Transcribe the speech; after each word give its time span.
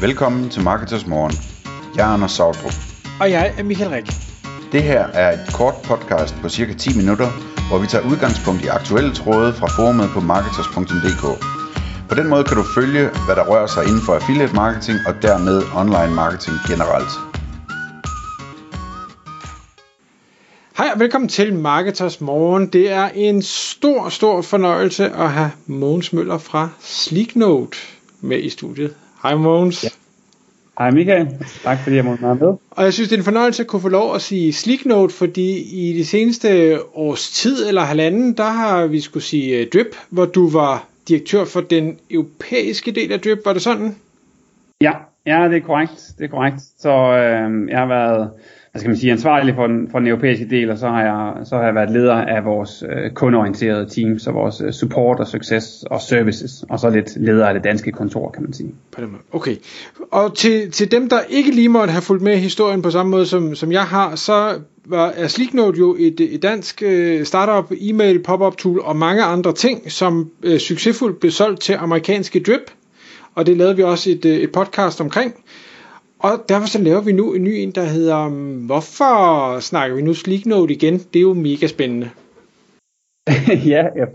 Velkommen 0.00 0.50
til 0.50 0.62
Marketers 0.62 1.06
Morgen. 1.06 1.32
Jeg 1.96 2.08
er 2.08 2.12
Anders 2.14 2.32
Sautrup. 2.32 2.72
Og 3.20 3.30
jeg 3.30 3.54
er 3.58 3.62
Michael 3.62 3.90
Rik. 3.90 4.06
Det 4.72 4.82
her 4.82 5.06
er 5.06 5.32
et 5.32 5.54
kort 5.54 5.74
podcast 5.84 6.34
på 6.42 6.48
cirka 6.48 6.72
10 6.74 6.96
minutter, 6.96 7.28
hvor 7.68 7.78
vi 7.78 7.86
tager 7.86 8.10
udgangspunkt 8.10 8.64
i 8.64 8.66
aktuelle 8.66 9.14
tråde 9.14 9.52
fra 9.52 9.66
forumet 9.66 10.08
på 10.14 10.20
marketers.dk. 10.20 11.24
På 12.08 12.14
den 12.14 12.28
måde 12.28 12.44
kan 12.44 12.56
du 12.56 12.64
følge, 12.74 13.04
hvad 13.26 13.36
der 13.36 13.44
rører 13.50 13.66
sig 13.66 13.82
inden 13.88 14.02
for 14.06 14.14
affiliate 14.14 14.54
marketing 14.54 14.98
og 15.08 15.14
dermed 15.22 15.62
online 15.80 16.14
marketing 16.14 16.56
generelt. 16.70 17.12
Hej 20.78 20.88
og 20.94 21.00
velkommen 21.00 21.28
til 21.28 21.54
Marketers 21.54 22.20
Morgen. 22.20 22.66
Det 22.66 22.90
er 22.90 23.08
en 23.14 23.42
stor, 23.42 24.08
stor 24.08 24.42
fornøjelse 24.42 25.04
at 25.10 25.30
have 25.32 25.50
Mogens 25.66 26.12
Møller 26.12 26.38
fra 26.38 26.68
Sleeknote 26.80 27.76
med 28.20 28.38
i 28.42 28.50
studiet. 28.50 28.94
Hej 29.22 29.34
Mogens. 29.34 29.84
Ja. 29.84 29.88
Hej 30.78 30.90
Michael, 30.90 31.28
tak 31.62 31.78
fordi 31.78 31.96
jeg 31.96 32.04
måtte 32.04 32.22
være 32.22 32.34
med. 32.34 32.56
Og 32.70 32.84
jeg 32.84 32.92
synes, 32.92 33.08
det 33.08 33.16
er 33.16 33.20
en 33.20 33.24
fornøjelse 33.24 33.62
at 33.62 33.66
kunne 33.66 33.82
få 33.82 33.88
lov 33.88 34.14
at 34.14 34.22
sige 34.22 34.52
Sleeknote, 34.52 35.14
fordi 35.14 35.58
i 35.58 35.98
de 35.98 36.06
seneste 36.06 36.78
års 36.94 37.30
tid 37.30 37.68
eller 37.68 37.82
halvanden, 37.82 38.36
der 38.36 38.44
har 38.44 38.86
vi 38.86 39.00
skulle 39.00 39.24
sige 39.24 39.60
uh, 39.60 39.68
Drip, 39.72 39.96
hvor 40.10 40.24
du 40.24 40.48
var 40.48 40.86
direktør 41.08 41.44
for 41.44 41.60
den 41.60 41.98
europæiske 42.10 42.90
del 42.90 43.12
af 43.12 43.20
Drip. 43.20 43.38
Var 43.44 43.52
det 43.52 43.62
sådan? 43.62 43.96
Ja, 44.80 44.92
ja 45.26 45.48
det 45.48 45.56
er 45.56 45.66
korrekt. 45.66 46.02
Det 46.18 46.24
er 46.24 46.28
korrekt. 46.28 46.60
Så 46.78 46.90
øh, 46.90 47.68
jeg 47.68 47.78
har 47.78 47.86
været 47.86 48.30
hvad 48.72 48.80
skal 48.80 48.88
man 48.88 48.96
sige, 48.96 49.12
ansvarlig 49.12 49.54
for 49.54 49.66
den, 49.66 49.88
for 49.90 49.98
den 49.98 50.08
europæiske 50.08 50.46
del, 50.50 50.70
og 50.70 50.78
så 50.78 50.88
har 50.88 51.02
jeg, 51.02 51.46
så 51.46 51.56
har 51.56 51.64
jeg 51.64 51.74
været 51.74 51.90
leder 51.90 52.14
af 52.14 52.44
vores 52.44 52.84
øh, 52.88 53.10
kundeorienterede 53.10 53.88
team, 53.88 54.18
så 54.18 54.30
vores 54.30 54.60
øh, 54.60 54.72
support 54.72 55.20
og 55.20 55.26
success 55.26 55.84
og 55.90 56.00
services, 56.00 56.64
og 56.70 56.80
så 56.80 56.90
lidt 56.90 57.16
leder 57.16 57.46
af 57.46 57.54
det 57.54 57.64
danske 57.64 57.92
kontor, 57.92 58.30
kan 58.30 58.42
man 58.42 58.52
sige. 58.52 58.74
På 58.92 59.00
den 59.00 59.10
måde. 59.10 59.22
Okay. 59.32 59.56
Og 60.10 60.36
til, 60.36 60.70
til 60.70 60.90
dem, 60.90 61.08
der 61.08 61.20
ikke 61.28 61.50
lige 61.50 61.68
måtte 61.68 61.92
have 61.92 62.02
fulgt 62.02 62.22
med 62.22 62.36
historien 62.36 62.82
på 62.82 62.90
samme 62.90 63.10
måde, 63.10 63.26
som, 63.26 63.54
som 63.54 63.72
jeg 63.72 63.84
har, 63.84 64.16
så 64.16 64.60
var, 64.84 65.12
er 65.16 65.26
Sleeknote 65.26 65.78
jo 65.78 65.96
et, 65.98 66.20
et 66.20 66.42
dansk 66.42 66.82
øh, 66.82 67.24
startup, 67.24 67.72
e-mail, 67.80 68.22
pop-up 68.22 68.56
tool 68.56 68.80
og 68.84 68.96
mange 68.96 69.22
andre 69.22 69.52
ting, 69.52 69.92
som 69.92 70.30
øh, 70.42 70.58
succesfuldt 70.58 71.20
blev 71.20 71.32
solgt 71.32 71.60
til 71.60 71.72
amerikanske 71.72 72.40
Drip, 72.40 72.70
og 73.34 73.46
det 73.46 73.56
lavede 73.56 73.76
vi 73.76 73.82
også 73.82 74.10
et, 74.10 74.24
øh, 74.24 74.36
et 74.36 74.52
podcast 74.52 75.00
omkring. 75.00 75.34
Og 76.20 76.30
derfor 76.48 76.66
så 76.66 76.82
laver 76.82 77.00
vi 77.00 77.12
nu 77.12 77.34
en 77.34 77.44
ny 77.44 77.48
en, 77.48 77.70
der 77.70 77.84
hedder, 77.84 78.28
hvorfor 78.66 79.60
snakker 79.60 79.96
vi 79.96 80.02
nu 80.02 80.14
Sleeknote 80.14 80.74
igen? 80.74 80.98
Det 80.98 81.16
er 81.16 81.20
jo 81.20 81.34
mega 81.34 81.66
spændende. 81.66 82.10
ja, 83.72 83.84
jeg, 83.96 84.08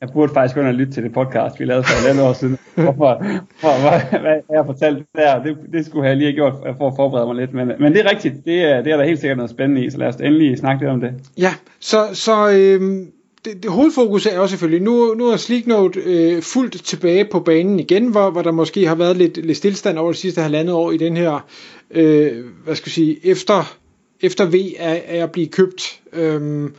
jeg 0.00 0.08
burde 0.12 0.32
faktisk 0.32 0.54
gå 0.54 0.60
og 0.60 0.74
lytte 0.74 0.92
til 0.92 1.02
det 1.02 1.12
podcast, 1.12 1.60
vi 1.60 1.64
lavede 1.64 1.84
for 1.84 2.06
et 2.06 2.10
andet 2.10 2.24
år 2.28 2.32
siden. 2.32 2.58
Hvorfor, 2.74 3.24
for, 3.60 3.80
hvad, 3.80 4.20
hvad 4.20 4.36
jeg 4.50 4.58
har 4.58 4.66
fortalt 4.66 5.06
der, 5.14 5.42
det, 5.42 5.56
det 5.72 5.86
skulle 5.86 6.08
jeg 6.08 6.16
lige 6.16 6.26
have 6.26 6.34
gjort 6.34 6.76
for 6.78 6.88
at 6.88 6.92
forberede 6.96 7.26
mig 7.26 7.36
lidt. 7.36 7.54
Men, 7.54 7.72
men 7.80 7.92
det 7.92 8.06
er 8.06 8.10
rigtigt, 8.10 8.34
det 8.44 8.62
er, 8.62 8.82
det 8.82 8.92
er 8.92 8.96
der 8.96 9.04
helt 9.04 9.20
sikkert 9.20 9.36
noget 9.36 9.50
spændende 9.50 9.84
i, 9.84 9.90
så 9.90 9.98
lad 9.98 10.08
os 10.08 10.16
endelig 10.16 10.58
snakke 10.58 10.82
lidt 10.82 10.90
om 10.90 11.00
det. 11.00 11.12
Ja, 11.38 11.54
så, 11.80 11.98
så 12.12 12.50
øhm, 12.50 13.12
det, 13.44 13.62
det 13.62 13.70
hovedfokus 13.70 14.26
er 14.26 14.36
jo 14.36 14.46
selvfølgelig, 14.46 14.82
nu, 14.82 15.14
nu 15.14 15.26
er 15.28 15.36
Sleeknote 15.36 16.00
øh, 16.00 16.42
fuldt 16.42 16.84
tilbage 16.84 17.24
på 17.24 17.40
banen 17.40 17.80
igen, 17.80 18.06
hvor, 18.06 18.30
hvor 18.30 18.42
der 18.42 18.52
måske 18.52 18.86
har 18.86 18.94
været 18.94 19.16
lidt, 19.16 19.36
lidt 19.36 19.58
stillstand 19.58 19.98
over 19.98 20.12
de 20.12 20.18
sidste 20.18 20.42
halvandet 20.42 20.74
år 20.74 20.92
i 20.92 20.96
den 20.96 21.16
her, 21.16 21.46
øh, 21.90 22.44
hvad 22.64 22.76
skal 22.76 22.88
jeg 22.88 22.92
sige, 22.92 23.26
efter, 23.26 23.76
efter 24.20 24.44
V 24.44 24.54
af, 24.78 25.04
af 25.06 25.22
at 25.22 25.32
blive 25.32 25.46
købt. 25.46 26.00
Øhm, 26.12 26.74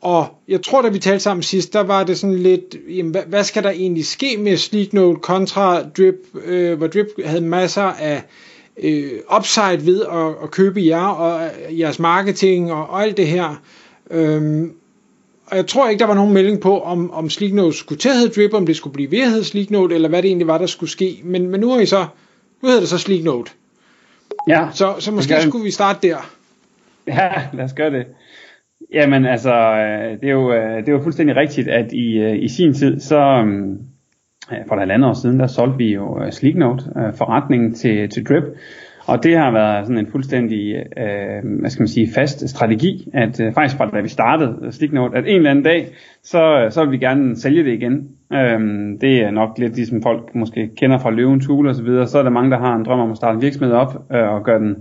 og 0.00 0.26
jeg 0.48 0.62
tror, 0.62 0.82
da 0.82 0.88
vi 0.88 0.98
talte 0.98 1.20
sammen 1.20 1.42
sidst, 1.42 1.72
der 1.72 1.80
var 1.80 2.04
det 2.04 2.18
sådan 2.18 2.38
lidt, 2.38 2.76
jamen, 2.88 3.12
hvad, 3.12 3.22
hvad 3.26 3.44
skal 3.44 3.62
der 3.62 3.70
egentlig 3.70 4.06
ske 4.06 4.36
med 4.38 4.56
Sleeknote 4.56 5.20
kontra 5.20 5.82
Drip, 5.82 6.14
øh, 6.44 6.78
hvor 6.78 6.86
Drip 6.86 7.06
havde 7.24 7.40
masser 7.40 7.82
af 7.82 8.22
øh, 8.82 9.12
upside 9.36 9.86
ved 9.86 10.02
at, 10.02 10.42
at 10.42 10.50
købe 10.50 10.80
jer 10.86 11.06
og 11.06 11.44
øh, 11.44 11.80
jeres 11.80 11.98
marketing 11.98 12.72
og, 12.72 12.86
og 12.86 13.02
alt 13.02 13.16
det 13.16 13.26
her. 13.26 13.62
Øhm, 14.10 14.72
og 15.52 15.58
jeg 15.58 15.66
tror 15.66 15.88
ikke, 15.88 16.00
der 16.00 16.06
var 16.06 16.14
nogen 16.14 16.34
melding 16.34 16.60
på, 16.60 16.80
om, 16.80 17.10
om 17.10 17.30
Sleeknote 17.30 17.76
skulle 17.76 17.98
til 17.98 18.08
at 18.08 18.14
hedde 18.14 18.34
Drip, 18.34 18.54
om 18.54 18.66
det 18.66 18.76
skulle 18.76 18.94
blive 18.94 19.10
ved 19.10 19.18
at 19.18 19.30
hedde 19.30 19.44
Sleeknote, 19.44 19.94
eller 19.94 20.08
hvad 20.08 20.22
det 20.22 20.28
egentlig 20.28 20.46
var, 20.46 20.58
der 20.58 20.66
skulle 20.66 20.90
ske. 20.90 21.20
Men, 21.24 21.48
men 21.48 21.60
nu 21.60 21.70
er 21.70 21.80
I 21.80 21.86
så, 21.86 22.06
nu 22.62 22.68
hedder 22.68 22.80
det 22.80 22.88
så 22.88 22.98
Sleeknote. 22.98 23.50
Ja. 24.48 24.68
Så, 24.72 24.94
så 24.98 25.12
måske 25.12 25.34
skal... 25.34 25.42
skulle 25.42 25.64
vi 25.64 25.70
starte 25.70 26.08
der. 26.08 26.16
Ja, 27.06 27.30
lad 27.52 27.64
os 27.64 27.72
gøre 27.72 27.90
det. 27.90 28.06
Jamen 28.92 29.26
altså, 29.26 29.54
øh, 29.54 30.20
det 30.20 30.28
er 30.28 30.32
jo, 30.32 30.52
øh, 30.52 30.76
det 30.76 30.88
er 30.88 30.92
jo 30.92 31.02
fuldstændig 31.02 31.36
rigtigt, 31.36 31.68
at 31.68 31.92
i, 31.92 32.18
øh, 32.18 32.42
i 32.42 32.48
sin 32.48 32.74
tid, 32.74 33.00
så 33.00 33.44
for 34.68 34.74
et 34.74 34.80
halvandet 34.80 35.08
år 35.08 35.14
siden, 35.14 35.40
der 35.40 35.46
solgte 35.46 35.78
vi 35.78 35.94
jo 35.94 36.30
Sleeknote, 36.30 36.84
forretningen 37.14 37.74
til, 37.74 38.08
til 38.08 38.26
Drip, 38.26 38.44
og 39.06 39.22
det 39.22 39.36
har 39.36 39.50
været 39.50 39.86
sådan 39.86 39.98
en 39.98 40.10
fuldstændig, 40.10 40.74
øh, 40.74 41.60
hvad 41.60 41.70
skal 41.70 41.82
man 41.82 41.88
sige, 41.88 42.08
fast 42.14 42.48
strategi, 42.48 43.08
at 43.14 43.40
øh, 43.40 43.54
faktisk 43.54 43.76
fra 43.76 43.90
da 43.90 44.00
vi 44.00 44.08
startede 44.08 44.72
Sliknote, 44.72 45.16
at 45.16 45.24
en 45.26 45.36
eller 45.36 45.50
anden 45.50 45.64
dag, 45.64 45.88
så, 46.22 46.62
øh, 46.64 46.70
så 46.70 46.84
vil 46.84 46.92
vi 46.92 46.98
gerne 46.98 47.36
sælge 47.36 47.64
det 47.64 47.72
igen. 47.72 48.08
Øhm, 48.32 48.98
det 48.98 49.22
er 49.22 49.30
nok 49.30 49.58
lidt 49.58 49.76
ligesom 49.76 50.02
folk 50.02 50.34
måske 50.34 50.70
kender 50.76 50.98
fra 50.98 51.10
Løvens 51.10 51.46
Hule 51.46 51.70
og 51.70 51.74
så 51.74 51.82
videre, 51.82 52.06
så 52.06 52.18
er 52.18 52.22
der 52.22 52.30
mange, 52.30 52.50
der 52.50 52.58
har 52.58 52.76
en 52.76 52.84
drøm 52.84 53.00
om 53.00 53.10
at 53.10 53.16
starte 53.16 53.34
en 53.34 53.42
virksomhed 53.42 53.74
op 53.74 53.94
øh, 54.12 54.28
og 54.28 54.44
gøre 54.44 54.58
den 54.58 54.76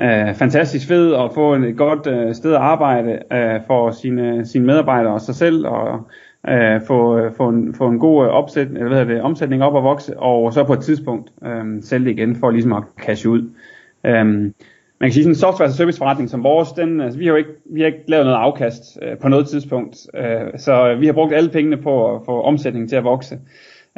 øh, 0.00 0.34
fantastisk 0.34 0.88
fed 0.88 1.10
og 1.10 1.32
få 1.34 1.54
et 1.54 1.76
godt 1.76 2.06
øh, 2.06 2.34
sted 2.34 2.52
at 2.52 2.60
arbejde 2.60 3.18
øh, 3.32 3.60
for 3.66 3.90
sine, 3.90 4.46
sine 4.46 4.66
medarbejdere 4.66 5.12
og 5.12 5.20
sig 5.20 5.34
selv 5.34 5.66
og 5.66 6.06
øh, 6.48 6.80
få, 6.86 7.18
øh, 7.18 7.32
få, 7.36 7.48
en, 7.48 7.74
få 7.74 7.88
en 7.88 7.98
god 7.98 8.26
opsætning, 8.26 8.76
opsæt, 8.76 8.90
eller 8.90 9.04
hvad 9.04 9.14
det, 9.14 9.22
omsætning 9.22 9.62
op 9.62 9.74
og 9.74 9.84
vokse, 9.84 10.18
og 10.18 10.52
så 10.52 10.64
på 10.64 10.72
et 10.72 10.80
tidspunkt 10.80 11.30
øh, 11.46 11.82
sælge 11.82 12.04
det 12.04 12.10
igen 12.10 12.36
for 12.36 12.50
ligesom 12.50 12.72
at 12.72 12.82
cashe 12.98 13.28
ud. 13.28 13.50
Øh, 14.04 14.52
man 15.00 15.08
kan 15.08 15.12
sige 15.12 15.24
sådan 15.24 15.32
en 15.32 15.36
software 15.36 15.68
og 15.68 15.72
service 15.72 15.98
forretning 15.98 16.30
som 16.30 16.44
vores, 16.44 16.72
den, 16.72 17.00
altså, 17.00 17.18
vi 17.18 17.24
har 17.24 17.32
jo 17.32 17.36
ikke, 17.36 17.50
vi 17.72 17.80
har 17.80 17.86
ikke 17.86 18.04
lavet 18.08 18.26
noget 18.26 18.38
afkast 18.38 18.98
øh, 19.02 19.18
på 19.18 19.28
noget 19.28 19.48
tidspunkt, 19.48 20.06
øh, 20.14 20.58
så 20.58 20.90
øh, 20.90 21.00
vi 21.00 21.06
har 21.06 21.12
brugt 21.12 21.34
alle 21.34 21.50
pengene 21.50 21.76
på 21.76 22.14
at 22.14 22.20
få 22.24 22.42
omsætningen 22.42 22.88
til 22.88 22.96
at 22.96 23.04
vokse. 23.04 23.38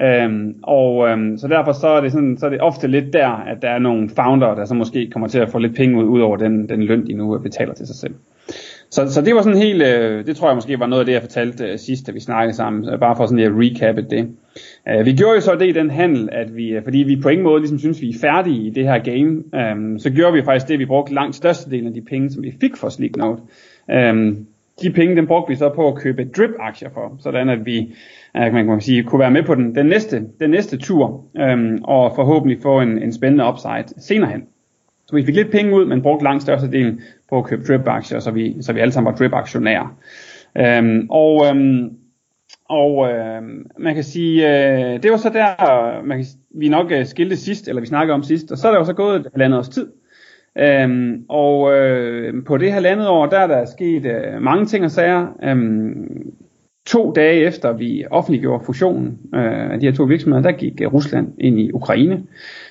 Øhm, 0.01 0.55
og 0.63 1.09
øhm, 1.09 1.39
så 1.39 1.49
derfor 1.49 1.73
så 1.73 1.89
er 1.89 2.01
det 2.01 2.13
sådan, 2.13 2.39
så 2.39 2.47
er 2.47 2.51
det 2.51 2.61
ofte 2.61 2.87
lidt 2.87 3.13
der, 3.13 3.29
at 3.29 3.63
der 3.63 3.69
er 3.69 3.79
nogle 3.79 4.11
founder, 4.17 4.55
der 4.55 4.65
så 4.65 4.75
måske 4.75 5.11
kommer 5.11 5.29
til 5.29 5.39
at 5.39 5.51
få 5.51 5.59
lidt 5.59 5.77
penge 5.77 5.99
ud, 5.99 6.05
ud 6.05 6.21
over 6.21 6.37
den, 6.37 6.69
den 6.69 6.83
løn, 6.83 7.07
de 7.07 7.13
nu 7.13 7.39
betaler 7.39 7.75
til 7.75 7.87
sig 7.87 7.97
selv. 7.97 8.15
Så, 8.93 9.13
så 9.13 9.23
det 9.23 9.35
var 9.35 9.43
sådan 9.43 9.59
helt, 9.59 9.83
øh, 9.83 10.27
det 10.27 10.37
tror 10.37 10.49
jeg 10.49 10.55
måske 10.55 10.81
var 10.81 10.87
noget 10.87 11.01
af 11.01 11.07
det, 11.07 11.13
jeg 11.13 11.23
fortalte 11.23 11.65
øh, 11.65 11.79
sidst, 11.79 12.07
da 12.07 12.13
vi 12.13 12.21
snakkede 12.21 12.57
sammen, 12.57 12.89
øh, 12.89 13.01
bare 13.01 13.17
for 13.17 13.27
sådan 13.27 13.45
at 13.45 13.53
recappe 13.55 14.03
det. 14.03 14.29
Øh, 14.89 15.07
vi 15.07 15.13
gjorde 15.13 15.35
jo 15.35 15.41
så 15.41 15.57
det 15.61 15.69
i 15.69 15.73
den 15.73 15.91
handel, 15.91 16.29
at 16.33 16.57
vi, 16.57 16.69
øh, 16.69 16.83
fordi 16.83 16.99
vi 16.99 17.21
på 17.23 17.29
ingen 17.29 17.45
måde 17.45 17.61
ligesom 17.61 17.79
synes, 17.79 18.01
vi 18.01 18.09
er 18.09 18.19
færdige 18.21 18.67
i 18.67 18.71
det 18.71 18.85
her 18.85 18.99
game, 18.99 19.43
øh, 19.55 20.01
så 20.01 20.11
gjorde 20.11 20.33
vi 20.33 20.43
faktisk 20.45 20.69
det, 20.69 20.75
at 20.75 20.81
vi 20.81 20.87
brugte 20.87 21.15
langt 21.15 21.37
størstedelen 21.37 21.87
af 21.87 21.95
de 21.95 22.01
penge, 22.01 22.31
som 22.31 22.43
vi 22.43 22.55
fik 22.61 22.77
for 22.77 22.89
Sleeknote. 22.89 23.43
Øh, 23.91 24.37
de 24.83 24.91
penge, 24.91 25.17
dem 25.17 25.27
brugte 25.27 25.51
vi 25.51 25.57
så 25.57 25.69
på 25.69 25.89
at 25.89 25.95
købe 25.95 26.25
drip-aktier 26.37 26.91
for, 26.95 27.17
sådan 27.19 27.49
at 27.49 27.67
vi 27.67 27.95
øh, 28.37 28.53
man 28.53 28.67
kan 28.67 28.81
sige, 28.81 29.03
kunne 29.03 29.21
være 29.21 29.31
med 29.31 29.43
på 29.43 29.55
den, 29.55 29.75
den, 29.75 29.87
næste, 29.87 30.23
den 30.41 30.51
næste 30.51 30.77
tur, 30.77 31.25
øh, 31.37 31.79
og 31.85 32.13
forhåbentlig 32.15 32.59
få 32.63 32.81
en, 32.81 33.03
en 33.03 33.13
spændende 33.13 33.45
upside 33.45 34.01
senere 34.01 34.31
hen. 34.31 34.43
Så 35.13 35.17
vi 35.17 35.25
fik 35.25 35.35
lidt 35.35 35.51
penge 35.51 35.77
ud, 35.77 35.87
men 35.87 36.03
brugte 36.03 36.25
langt 36.25 36.43
størstedelen 36.43 37.01
på 37.29 37.39
at 37.39 37.45
købe 37.45 37.63
drip-aktier, 37.65 38.19
så 38.19 38.31
vi, 38.31 38.57
så 38.61 38.73
vi 38.73 38.81
alle 38.81 38.93
sammen 38.93 39.13
var 39.13 39.19
drip-aktionærer. 39.19 39.97
Øhm, 40.59 41.07
og 41.11 41.47
øhm, 41.47 41.91
og 42.69 43.09
øh, 43.11 43.43
man 43.79 43.95
kan 43.95 44.05
sige, 44.05 44.49
øh, 44.49 45.03
det 45.03 45.11
var 45.11 45.17
så 45.17 45.29
der, 45.29 46.03
man 46.03 46.19
kan, 46.19 46.27
vi 46.55 46.69
nok 46.69 46.93
øh, 46.93 47.07
skilte 47.07 47.37
sidst, 47.37 47.69
eller 47.69 47.81
vi 47.81 47.87
snakkede 47.87 48.15
om 48.15 48.23
sidst, 48.23 48.53
og 48.53 48.59
så 48.59 48.69
er 48.69 48.73
der 48.73 48.79
jo 48.79 48.85
så 48.85 48.93
gået 48.93 49.21
et 49.21 49.27
halvandet 49.33 49.59
års 49.59 49.69
tid. 49.69 49.87
Øhm, 50.59 51.25
og 51.29 51.73
øh, 51.73 52.45
på 52.45 52.57
det 52.57 52.73
halvandet 52.73 53.09
år, 53.09 53.27
der 53.27 53.39
er 53.39 53.47
der 53.47 53.65
sket 53.65 54.07
øh, 54.07 54.43
mange 54.43 54.67
ting 54.67 54.85
og 54.85 54.91
sager. 54.91 55.27
Øhm, 55.43 56.33
to 56.87 57.13
dage 57.13 57.47
efter 57.47 57.73
vi 57.73 58.05
offentliggjorde 58.11 58.65
fusionen 58.65 59.19
øh, 59.35 59.73
af 59.73 59.81
de 59.81 59.87
her 59.87 59.95
to 59.95 60.05
virksomheder, 60.05 60.43
der 60.43 60.53
gik 60.53 60.81
øh, 60.81 60.93
Rusland 60.93 61.29
ind 61.39 61.61
i 61.61 61.73
Ukraine 61.73 62.23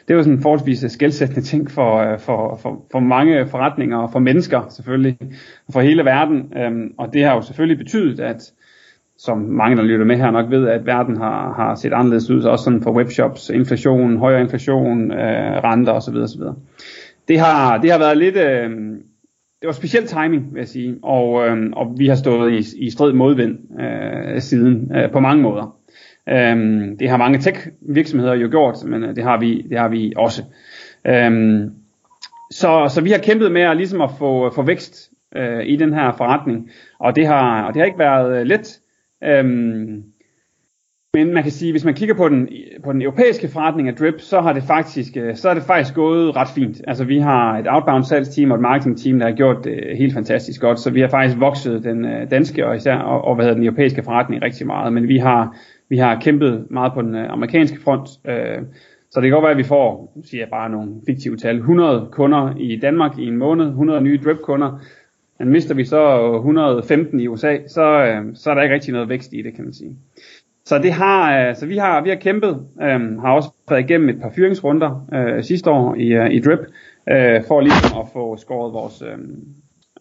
det 0.08 0.16
var 0.16 0.22
sådan 0.22 0.38
en 0.38 0.42
forholdsvis 0.42 0.84
øh, 0.84 0.90
skældsættende 0.90 1.42
ting 1.42 1.72
for, 1.72 1.98
øh, 1.98 2.20
for, 2.20 2.60
for, 2.62 2.86
for 2.92 3.00
mange 3.00 3.48
forretninger 3.48 3.98
og 3.98 4.12
for 4.12 4.20
mennesker 4.20 4.62
selvfølgelig, 4.70 5.18
for 5.74 5.82
hele 5.82 6.06
verden. 6.06 6.54
Øhm, 6.58 6.94
og 6.98 7.14
det 7.14 7.24
har 7.24 7.36
jo 7.36 7.42
selvfølgelig 7.42 7.78
betydet, 7.78 8.20
at 8.20 8.52
som 9.18 9.38
mange, 9.38 9.78
der 9.78 9.84
lytter 9.84 10.06
med 10.06 10.18
her 10.18 10.32
nok 10.32 10.50
ved, 10.50 10.68
at 10.68 10.86
verden 10.86 11.18
har, 11.18 11.54
har 11.54 11.76
set 11.76 11.94
anderledes 11.94 12.30
ud, 12.30 12.44
også 12.44 12.64
sådan 12.64 12.82
for 12.82 12.92
webshops, 12.92 13.50
inflation, 13.50 14.18
højere 14.18 14.42
inflation, 14.42 15.12
øh, 15.12 15.64
renter 15.64 15.94
osv. 15.94 16.16
osv. 16.16 16.42
Det 17.28 17.40
har, 17.40 17.78
det 17.78 17.92
har 17.92 18.00
været 18.00 18.18
lidt, 18.18 18.36
øh, 18.36 18.70
det 19.62 19.68
var 19.68 19.74
speciel 19.74 20.08
timing, 20.08 20.54
vil 20.54 20.60
jeg 20.60 20.68
sige, 20.68 20.96
og, 21.04 21.48
øh, 21.48 21.70
og 21.74 21.94
vi 21.98 22.08
har 22.08 22.16
stået 22.16 22.54
i, 22.54 22.86
i 22.86 22.90
strid 22.90 23.14
modvind 23.14 23.82
øh, 23.82 24.42
siden 24.42 24.96
øh, 24.96 25.12
på 25.12 25.20
mange 25.20 25.44
måder. 25.44 25.78
Øh, 26.30 26.58
det 27.00 27.10
har 27.10 27.18
mange 27.18 27.40
tech-virksomheder 27.40 28.34
jo 28.34 28.48
gjort, 28.50 28.76
men 28.86 29.04
øh, 29.04 29.16
det 29.16 29.24
har 29.24 29.40
vi, 29.40 29.62
det 29.62 29.80
har 29.80 29.88
vi 29.88 30.14
også. 30.18 30.44
Øh, 31.08 31.62
så, 32.52 32.92
så 32.96 33.02
vi 33.04 33.12
har 33.12 33.18
kæmpet 33.18 33.52
med 33.52 33.62
at, 33.62 33.78
ligesom 33.78 34.02
at 34.02 34.10
få, 34.20 34.52
få 34.56 34.62
vækst 34.62 35.12
øh, 35.36 35.66
i 35.66 35.76
den 35.76 35.94
her 35.94 36.12
forretning, 36.12 36.72
og 37.00 37.16
det 37.16 37.28
har, 37.28 37.64
og 37.64 37.74
det 37.74 37.80
har 37.80 37.86
ikke 37.86 38.00
været 38.00 38.40
øh, 38.40 38.46
let. 38.46 38.80
Øhm, 39.24 40.04
men 41.14 41.34
man 41.34 41.44
kan 41.44 41.52
sige, 41.52 41.72
hvis 41.72 41.86
man 41.86 41.94
kigger 41.94 42.16
på 42.16 42.30
den, 42.30 42.50
på 42.84 42.94
den 42.94 43.02
europæiske 43.02 43.48
forretning 43.48 43.88
af 43.88 43.96
Drip, 43.96 44.20
så 44.20 44.42
har 44.42 44.54
det 44.54 44.64
faktisk, 44.64 45.18
øh, 45.18 45.36
så 45.36 45.50
er 45.50 45.54
det 45.54 45.64
faktisk 45.64 45.96
gået 45.96 46.36
ret 46.36 46.48
fint. 46.56 46.82
Altså 46.88 47.04
vi 47.04 47.20
har 47.20 47.58
et 47.58 47.66
outbound 47.70 48.04
salgsteam 48.04 48.52
og 48.52 48.56
et 48.56 48.62
marketingteam, 48.62 49.20
der 49.20 49.26
har 49.26 49.36
gjort 49.36 49.64
det 49.64 49.84
øh, 49.84 49.98
helt 49.98 50.14
fantastisk 50.14 50.62
godt. 50.62 50.80
Så 50.80 50.90
vi 50.90 51.02
har 51.02 51.08
faktisk 51.08 51.40
vokset 51.40 51.84
den 51.84 52.06
øh, 52.06 52.32
danske 52.32 52.68
og 52.68 52.76
især 52.76 52.96
og, 52.96 53.22
og 53.22 53.36
hvad 53.36 53.46
hedder 53.46 53.56
den 53.56 53.66
europæiske 53.66 54.04
forretning 54.04 54.42
rigtig 54.42 54.68
meget. 54.68 54.94
Men 54.94 55.08
vi 55.08 55.18
har, 55.18 55.58
vi 55.90 55.98
har 55.98 56.20
kæmpet 56.20 56.66
meget 56.70 56.94
på 56.94 57.02
den 57.02 57.16
amerikanske 57.16 57.82
front. 57.82 58.10
Så 59.12 59.22
det 59.22 59.24
kan 59.24 59.32
godt 59.32 59.44
være, 59.44 59.52
at 59.52 59.58
vi 59.58 59.64
får, 59.64 60.14
nu 60.16 60.24
siger 60.24 60.42
jeg 60.42 60.50
bare 60.50 60.70
nogle 60.70 60.92
fiktive 61.06 61.38
tal, 61.38 61.58
100 61.58 62.10
kunder 62.12 62.54
i 62.58 62.80
Danmark 62.82 63.20
i 63.20 63.28
en 63.28 63.38
måned, 63.38 63.66
100 63.66 64.02
nye 64.02 64.20
drip-kunder. 64.26 64.80
Men 65.40 65.50
mister 65.50 65.76
vi 65.76 65.86
så 65.86 66.34
115 66.36 67.20
i 67.20 67.28
USA, 67.28 67.58
så, 67.68 68.16
så 68.34 68.52
er 68.52 68.56
der 68.56 68.62
ikke 68.62 68.76
rigtig 68.76 68.94
noget 68.94 69.10
vækst 69.10 69.34
i 69.34 69.42
det, 69.42 69.56
kan 69.56 69.64
man 69.64 69.74
sige. 69.74 69.96
Så 70.66 70.78
det 70.78 70.92
har, 70.92 71.48
øh, 71.50 71.56
så 71.56 71.66
vi 71.66 71.78
har, 71.78 72.02
vi 72.02 72.10
har 72.10 72.16
kæmpet, 72.16 72.66
øh, 72.82 73.20
har 73.22 73.32
også 73.32 73.50
været 73.70 73.80
igennem 73.80 74.10
et 74.10 74.22
par 74.22 74.32
fyringsrunder 74.36 75.08
øh, 75.14 75.44
sidste 75.44 75.70
år 75.70 75.96
i, 75.96 76.08
øh, 76.08 76.32
i 76.32 76.40
Drip, 76.40 76.60
øh, 77.10 77.42
for 77.48 77.62
ligesom 77.62 78.00
at 78.00 78.08
få 78.14 78.38
skåret 78.38 78.74
vores, 78.74 79.02
øhm, 79.02 79.44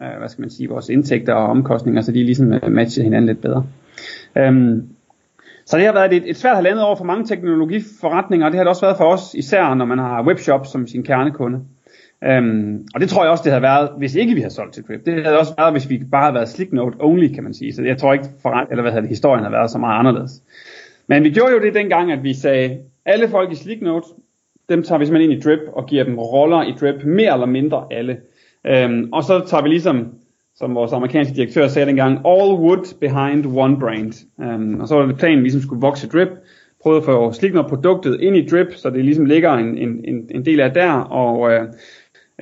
øh, 0.03 0.19
hvad 0.19 0.29
skal 0.29 0.43
man 0.43 0.51
sige, 0.51 0.69
vores 0.69 0.89
indtægter 0.89 1.35
og 1.35 1.47
omkostninger, 1.47 2.01
så 2.01 2.13
de 2.13 2.25
ligesom 2.25 2.53
øh, 2.53 2.73
matcher 2.73 3.05
hinanden 3.05 3.27
lidt 3.27 3.43
bedre. 3.43 3.67
Øhm, 4.39 4.89
så 5.67 5.77
det 5.77 5.87
har 5.87 5.93
været 5.93 6.13
et, 6.13 6.31
et 6.31 6.37
svært 6.37 6.57
halvandet 6.57 6.85
år 6.85 6.95
for 6.95 7.05
mange 7.05 7.27
teknologiforretninger, 7.27 8.47
og 8.47 8.53
det 8.53 8.59
har 8.59 8.65
det 8.65 8.69
også 8.69 8.87
været 8.87 8.97
for 8.97 9.05
os, 9.05 9.35
især 9.35 9.75
når 9.75 9.85
man 9.85 9.99
har 9.99 10.27
webshop 10.27 10.67
som 10.67 10.87
sin 10.87 11.03
kernekunde. 11.03 11.61
Øhm, 12.25 12.87
og 12.95 13.01
det 13.01 13.09
tror 13.09 13.23
jeg 13.23 13.31
også, 13.31 13.45
det 13.45 13.53
havde 13.53 13.63
været, 13.63 13.91
hvis 13.99 14.15
ikke 14.15 14.35
vi 14.35 14.41
havde 14.41 14.55
solgt 14.55 14.75
til 14.75 14.83
Drip. 14.89 15.07
Det 15.07 15.25
havde 15.25 15.39
også 15.39 15.55
været, 15.59 15.73
hvis 15.73 15.91
vi 15.91 16.03
bare 16.11 16.23
havde 16.23 16.35
været 16.35 16.49
slick 16.49 16.73
note 16.73 16.97
only, 17.01 17.35
kan 17.35 17.45
man 17.45 17.55
sige. 17.55 17.73
Så 17.73 17.83
jeg 17.83 17.99
tror 17.99 18.13
ikke, 18.13 18.25
for, 18.43 18.67
eller 18.71 18.83
hvad 18.83 18.93
havde 18.93 19.03
det, 19.03 19.09
historien 19.09 19.45
havde 19.45 19.53
været 19.53 19.71
så 19.71 19.79
meget 19.79 19.99
anderledes. 19.99 20.43
Men 21.07 21.25
vi 21.25 21.31
gjorde 21.31 21.53
jo 21.53 21.61
det 21.61 21.75
dengang, 21.75 22.13
at 22.13 22.23
vi 22.23 22.35
sagde, 22.35 22.79
alle 23.05 23.29
folk 23.29 23.53
i 23.53 23.55
slick 23.55 23.83
note, 23.83 24.07
dem 24.69 24.83
tager 24.83 24.99
vi 24.99 25.07
simpelthen 25.07 25.31
ind 25.31 25.41
i 25.41 25.45
Drip 25.45 25.61
og 25.73 25.87
giver 25.87 26.05
dem 26.05 26.19
roller 26.19 26.63
i 26.63 26.73
Drip, 26.81 27.05
mere 27.05 27.33
eller 27.33 27.47
mindre 27.47 27.87
alle. 27.91 28.17
Øhm, 28.67 29.09
og 29.13 29.25
så 29.25 29.45
tager 29.47 29.63
vi 29.63 29.69
ligesom, 29.69 30.09
som 30.57 30.75
vores 30.75 30.93
amerikanske 30.93 31.35
direktør 31.35 31.69
sagde 31.69 31.87
dengang, 31.87 32.13
all 32.13 32.53
wood 32.53 32.99
behind 33.01 33.47
one 33.47 33.79
brand. 33.81 34.27
Øhm, 34.43 34.81
og 34.81 34.89
så 34.89 34.95
var 34.95 35.07
det 35.07 35.17
planen, 35.17 35.39
at 35.39 35.43
vi 35.43 35.45
ligesom 35.45 35.63
skulle 35.63 35.81
vokse 35.81 36.09
Drip, 36.09 36.29
prøve 36.83 36.97
at 36.97 37.05
få 37.05 37.33
Slickner 37.33 37.69
produktet 37.69 38.21
ind 38.21 38.37
i 38.37 38.47
Drip, 38.47 38.73
så 38.73 38.91
det 38.91 39.05
ligesom 39.05 39.25
ligger 39.25 39.53
en, 39.53 39.79
en, 39.79 40.29
en 40.31 40.45
del 40.45 40.61
af 40.61 40.73
der, 40.73 40.93
og 40.93 41.53
øh, 41.53 41.63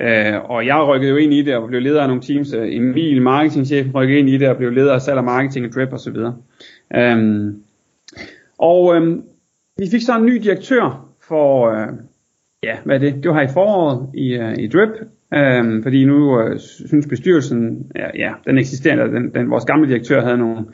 øh, 0.01 0.49
og 0.49 0.65
jeg 0.65 0.87
rykkede 0.87 1.11
jo 1.11 1.17
ind 1.17 1.33
i 1.33 1.41
det 1.41 1.55
og 1.55 1.67
blev 1.67 1.81
leder 1.81 2.01
af 2.01 2.07
nogle 2.07 2.21
teams. 2.21 2.53
Øh, 2.53 2.75
Emil, 2.75 3.21
marketingchef, 3.21 3.87
rykkede 3.95 4.19
ind 4.19 4.29
i 4.29 4.37
det 4.37 4.49
og 4.49 4.57
blev 4.57 4.71
leder 4.71 4.93
af 4.93 5.01
salg 5.01 5.17
og 5.17 5.23
marketing 5.23 5.65
og 5.65 5.71
drip 5.71 5.93
osv. 5.93 6.17
Øhm, 6.95 7.63
og 8.57 8.95
øhm, 8.95 9.23
vi 9.77 9.85
fik 9.91 10.01
så 10.01 10.17
en 10.17 10.25
ny 10.25 10.35
direktør 10.35 11.09
for, 11.27 11.69
øh, 11.71 11.87
ja, 12.63 12.77
hvad 12.85 12.95
er 12.95 12.99
det? 12.99 13.23
Det 13.23 13.31
var 13.31 13.35
her 13.35 13.49
i 13.49 13.53
foråret 13.53 14.09
i, 14.13 14.33
øh, 14.33 14.57
i 14.57 14.67
Drip, 14.67 14.89
Øhm, 15.33 15.83
fordi 15.83 16.05
nu 16.05 16.41
øh, 16.41 16.59
synes 16.59 17.07
bestyrelsen, 17.07 17.91
ja, 17.95 18.07
ja 18.15 18.33
den 18.45 18.57
eksisterende, 18.57 19.03
den, 19.03 19.33
den, 19.33 19.49
vores 19.49 19.65
gamle 19.65 19.89
direktør 19.89 20.21
havde 20.21 20.37
nogle, 20.37 20.65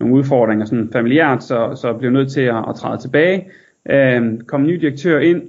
nogle 0.00 0.14
udfordringer 0.14 0.64
sådan 0.64 0.90
familiært, 0.92 1.44
så, 1.44 1.72
så 1.74 1.92
blev 1.92 2.10
nødt 2.10 2.32
til 2.32 2.40
at, 2.40 2.64
at 2.68 2.74
træde 2.74 2.98
tilbage. 2.98 3.50
Øh, 3.90 4.40
kom 4.46 4.60
en 4.60 4.66
ny 4.66 4.74
direktør 4.74 5.18
ind, 5.18 5.42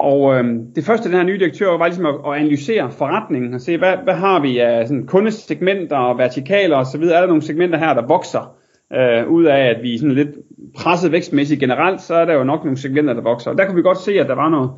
og 0.00 0.34
øh, 0.34 0.44
det 0.76 0.84
første 0.84 1.08
den 1.08 1.16
her 1.16 1.24
nye 1.24 1.38
direktør 1.38 1.78
var 1.78 1.86
ligesom 1.86 2.06
at, 2.06 2.14
at 2.26 2.40
analysere 2.40 2.90
forretningen 2.90 3.54
og 3.54 3.60
se, 3.60 3.78
hvad, 3.78 3.94
hvad 4.04 4.14
har 4.14 4.40
vi 4.40 4.58
af 4.58 4.88
sådan 4.88 5.06
kundesegmenter 5.06 5.96
og 5.96 6.18
vertikaler 6.18 6.76
osv. 6.76 7.02
Er 7.02 7.20
der 7.20 7.26
nogle 7.26 7.42
segmenter 7.42 7.78
her, 7.78 7.94
der 7.94 8.06
vokser 8.06 8.56
øh, 8.92 9.28
ud 9.28 9.44
af, 9.44 9.66
at 9.66 9.82
vi 9.82 9.94
er 9.94 9.98
sådan 9.98 10.14
lidt 10.14 10.36
presset 10.76 11.12
vækstmæssigt 11.12 11.60
generelt, 11.60 12.00
så 12.00 12.14
er 12.14 12.24
der 12.24 12.34
jo 12.34 12.44
nok 12.44 12.64
nogle 12.64 12.78
segmenter, 12.78 13.14
der 13.14 13.22
vokser. 13.22 13.50
Og 13.50 13.58
der 13.58 13.66
kunne 13.66 13.76
vi 13.76 13.82
godt 13.82 13.98
se, 13.98 14.12
at 14.12 14.28
der 14.28 14.34
var 14.34 14.48
noget, 14.48 14.70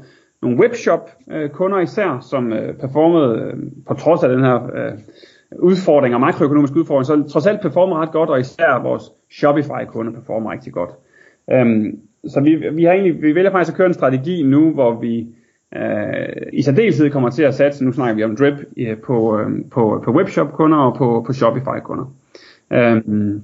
nogle 0.43 0.59
webshop-kunder 0.59 1.79
øh, 1.79 1.85
især, 1.85 2.26
som 2.31 2.53
øh, 2.53 2.75
performede 2.75 3.41
øh, 3.41 3.55
på 3.87 3.94
trods 3.94 4.23
af 4.23 4.29
den 4.29 4.44
her 4.44 4.55
øh, 4.55 4.93
udfordringer, 5.58 6.19
makroøkonomiske 6.19 6.78
makroøkonomisk 6.78 7.28
så 7.28 7.32
trods 7.32 7.46
alt 7.46 7.60
performer 7.60 8.02
ret 8.02 8.12
godt, 8.12 8.31
og 8.31 8.40
især 8.40 8.82
vores 8.82 9.02
Shopify-kunder 9.31 10.12
performer 10.12 10.52
rigtig 10.52 10.72
godt. 10.72 10.90
Øhm, 11.52 11.99
så 12.28 12.40
vi, 12.40 12.54
vi, 12.72 12.84
har 12.84 12.93
egentlig, 12.93 13.22
vi 13.22 13.34
vælger 13.34 13.50
faktisk 13.50 13.72
at 13.72 13.76
køre 13.76 13.87
en 13.87 13.94
strategi 13.94 14.43
nu, 14.43 14.70
hvor 14.70 15.00
vi 15.00 15.26
øh, 15.76 16.46
i 16.52 16.62
særdeleshed 16.62 17.10
kommer 17.10 17.31
til 17.31 17.43
at 17.43 17.54
satse, 17.54 17.84
nu 17.84 17.93
snakker 17.93 18.14
vi 18.14 18.25
om 18.25 18.37
drip, 18.37 18.54
øh, 18.76 18.96
på, 18.96 19.38
øh, 19.40 19.46
på, 19.70 20.02
på 20.04 20.12
webshop-kunder 20.12 20.78
og 20.78 20.96
på, 20.96 21.25
på 21.26 21.32
Shopify-kunder. 21.32 22.04
Øhm, 22.72 23.43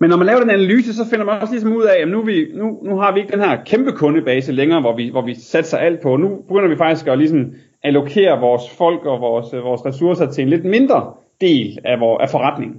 men 0.00 0.10
når 0.10 0.16
man 0.16 0.26
laver 0.26 0.40
den 0.40 0.50
analyse, 0.50 0.94
så 0.94 1.04
finder 1.10 1.24
man 1.24 1.40
også 1.40 1.54
ligesom 1.54 1.76
ud 1.76 1.82
af, 1.82 2.02
at 2.02 2.08
nu, 2.08 2.22
vi, 2.22 2.46
nu, 2.54 2.80
nu 2.84 2.96
har 2.96 3.14
vi 3.14 3.20
ikke 3.20 3.32
den 3.32 3.40
her 3.40 3.64
kæmpe 3.64 3.92
kundebase 3.92 4.52
længere, 4.52 4.80
hvor 4.80 4.96
vi, 4.96 5.10
hvor 5.10 5.26
vi 5.26 5.34
satser 5.34 5.78
alt 5.78 6.00
på. 6.00 6.16
Nu 6.16 6.28
begynder 6.48 6.68
vi 6.68 6.76
faktisk 6.76 7.06
at 7.06 7.18
ligesom 7.18 7.52
allokere 7.82 8.40
vores 8.40 8.70
folk 8.70 9.04
og 9.04 9.20
vores, 9.20 9.54
øh, 9.54 9.64
vores 9.64 9.86
ressourcer 9.86 10.30
til 10.30 10.42
en 10.42 10.48
lidt 10.48 10.64
mindre 10.64 11.12
del 11.40 11.78
af, 11.84 12.00
vores, 12.00 12.22
af 12.22 12.30
forretningen. 12.30 12.76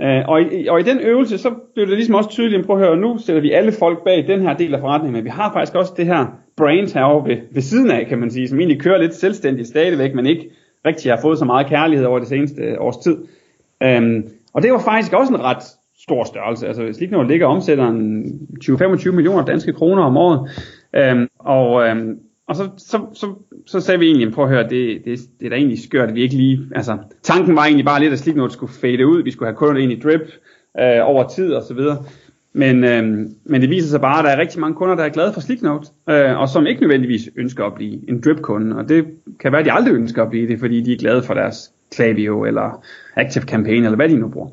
Øh, 0.00 0.28
og, 0.28 0.42
i, 0.42 0.66
og 0.66 0.80
i 0.80 0.82
den 0.82 0.98
øvelse, 1.00 1.38
så 1.38 1.50
blev 1.74 1.86
det 1.86 1.94
ligesom 1.94 2.14
også 2.14 2.30
tydeligt, 2.30 2.66
prøv 2.66 2.80
at 2.80 2.86
høre, 2.86 2.96
nu 2.96 3.18
sætter 3.18 3.42
vi 3.42 3.52
alle 3.52 3.72
folk 3.72 4.04
bag 4.04 4.26
den 4.26 4.42
her 4.42 4.56
del 4.56 4.74
af 4.74 4.80
forretningen, 4.80 5.12
men 5.12 5.24
vi 5.24 5.30
har 5.30 5.52
faktisk 5.52 5.74
også 5.74 5.92
det 5.96 6.06
her 6.06 6.26
brains 6.56 6.92
herovre 6.92 7.28
ved, 7.28 7.36
ved 7.50 7.62
siden 7.62 7.90
af, 7.90 8.06
kan 8.06 8.18
man 8.18 8.30
sige, 8.30 8.48
som 8.48 8.58
egentlig 8.58 8.80
kører 8.80 8.98
lidt 8.98 9.14
selvstændigt 9.14 9.68
stadigvæk, 9.68 10.14
men 10.14 10.26
ikke 10.26 10.50
rigtig 10.86 11.12
har 11.12 11.20
fået 11.22 11.38
så 11.38 11.44
meget 11.44 11.66
kærlighed 11.66 12.06
over 12.06 12.18
det 12.18 12.28
seneste 12.28 12.62
øh, 12.62 12.76
års 12.80 12.96
tid. 12.96 13.16
Øhm, 13.82 14.28
og 14.52 14.62
det 14.62 14.72
var 14.72 14.78
faktisk 14.78 15.12
også 15.12 15.34
en 15.34 15.40
ret 15.40 15.62
stor 15.98 16.24
størrelse. 16.24 16.66
Altså 16.66 16.92
Slignor 16.92 17.22
ligger 17.22 17.46
omsætter 17.46 17.88
en 17.88 18.24
20-25 18.64 19.10
millioner 19.10 19.44
danske 19.44 19.72
kroner 19.72 20.02
om 20.02 20.16
året. 20.16 20.50
Øhm, 20.96 21.28
og, 21.38 21.88
øhm, 21.88 22.18
og 22.48 22.56
så, 22.56 22.70
så, 22.76 23.06
så, 23.14 23.34
så 23.66 23.80
sagde 23.80 23.98
vi 23.98 24.06
egentlig, 24.06 24.32
prøv 24.32 24.44
at 24.44 24.50
høre, 24.50 24.68
det, 24.68 25.04
det, 25.04 25.18
det 25.40 25.46
er 25.46 25.50
da 25.50 25.56
egentlig 25.56 25.82
skørt, 25.82 26.08
at 26.08 26.14
vi 26.14 26.22
ikke 26.22 26.34
lige, 26.34 26.68
altså 26.74 26.98
tanken 27.22 27.56
var 27.56 27.64
egentlig 27.64 27.84
bare 27.84 28.00
lidt, 28.00 28.12
at 28.12 28.18
Slipknot 28.18 28.52
skulle 28.52 28.72
fade 28.72 29.06
ud, 29.06 29.22
vi 29.22 29.30
skulle 29.30 29.48
have 29.48 29.56
kunder 29.56 29.82
ind 29.82 29.92
i 29.92 30.00
drip 30.00 30.20
øh, 30.80 31.00
over 31.02 31.28
tid 31.28 31.52
og 31.52 31.62
så 31.62 31.74
videre. 31.74 32.04
Men, 32.52 32.84
øh, 32.84 33.04
men 33.44 33.60
det 33.60 33.70
viser 33.70 33.88
sig 33.88 34.00
bare, 34.00 34.18
at 34.18 34.24
der 34.24 34.30
er 34.30 34.40
rigtig 34.40 34.60
mange 34.60 34.74
kunder, 34.74 34.94
der 34.94 35.04
er 35.04 35.08
glade 35.08 35.32
for 35.32 35.40
Slicknote, 35.40 35.88
øh, 36.10 36.38
og 36.38 36.48
som 36.48 36.66
ikke 36.66 36.80
nødvendigvis 36.80 37.28
ønsker 37.36 37.64
at 37.64 37.74
blive 37.74 38.10
en 38.10 38.20
drip-kunde. 38.20 38.76
Og 38.76 38.88
det 38.88 39.06
kan 39.40 39.52
være, 39.52 39.60
at 39.60 39.66
de 39.66 39.72
aldrig 39.72 39.94
ønsker 39.94 40.22
at 40.22 40.30
blive 40.30 40.48
det, 40.48 40.60
fordi 40.60 40.80
de 40.80 40.92
er 40.92 40.96
glade 40.96 41.22
for 41.22 41.34
deres 41.34 41.72
Klaviyo 41.92 42.44
eller 42.44 42.84
Active 43.16 43.44
Campaign, 43.44 43.84
eller 43.84 43.96
hvad 43.96 44.08
de 44.08 44.16
nu 44.16 44.28
bruger. 44.28 44.48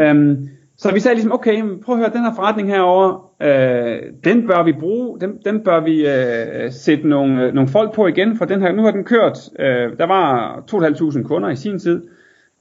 Øh, 0.00 0.38
så 0.76 0.92
vi 0.92 1.00
sagde 1.00 1.14
ligesom, 1.14 1.32
okay, 1.32 1.62
prøv 1.84 1.94
at 1.94 2.00
høre, 2.00 2.12
den 2.12 2.24
her 2.24 2.34
forretning 2.34 2.68
herover, 2.68 3.29
øh, 3.42 3.98
den 4.24 4.46
bør 4.46 4.64
vi 4.64 4.72
bruge, 4.72 5.20
den, 5.20 5.38
den 5.44 5.64
bør 5.64 5.80
vi 5.80 6.06
øh, 6.06 6.72
sætte 6.72 7.08
nogle, 7.08 7.46
øh, 7.46 7.54
nogle 7.54 7.68
folk 7.68 7.94
på 7.94 8.06
igen, 8.06 8.36
for 8.36 8.44
den 8.44 8.60
her, 8.60 8.72
nu 8.72 8.82
har 8.82 8.90
den 8.90 9.04
kørt, 9.04 9.38
øh, 9.58 9.98
der 9.98 10.06
var 10.06 10.56
2.500 10.70 11.22
kunder 11.22 11.50
i 11.50 11.56
sin 11.56 11.78
tid, 11.78 12.02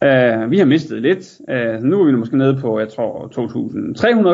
øh, 0.03 0.51
vi 0.51 0.57
har 0.57 0.65
mistet 0.65 1.01
lidt, 1.01 1.41
øh, 1.49 1.83
nu 1.83 2.01
er 2.01 2.05
vi 2.05 2.11
måske 2.11 2.37
nede 2.37 2.57
på, 2.61 2.79
jeg 2.79 2.89
tror, 2.89 3.27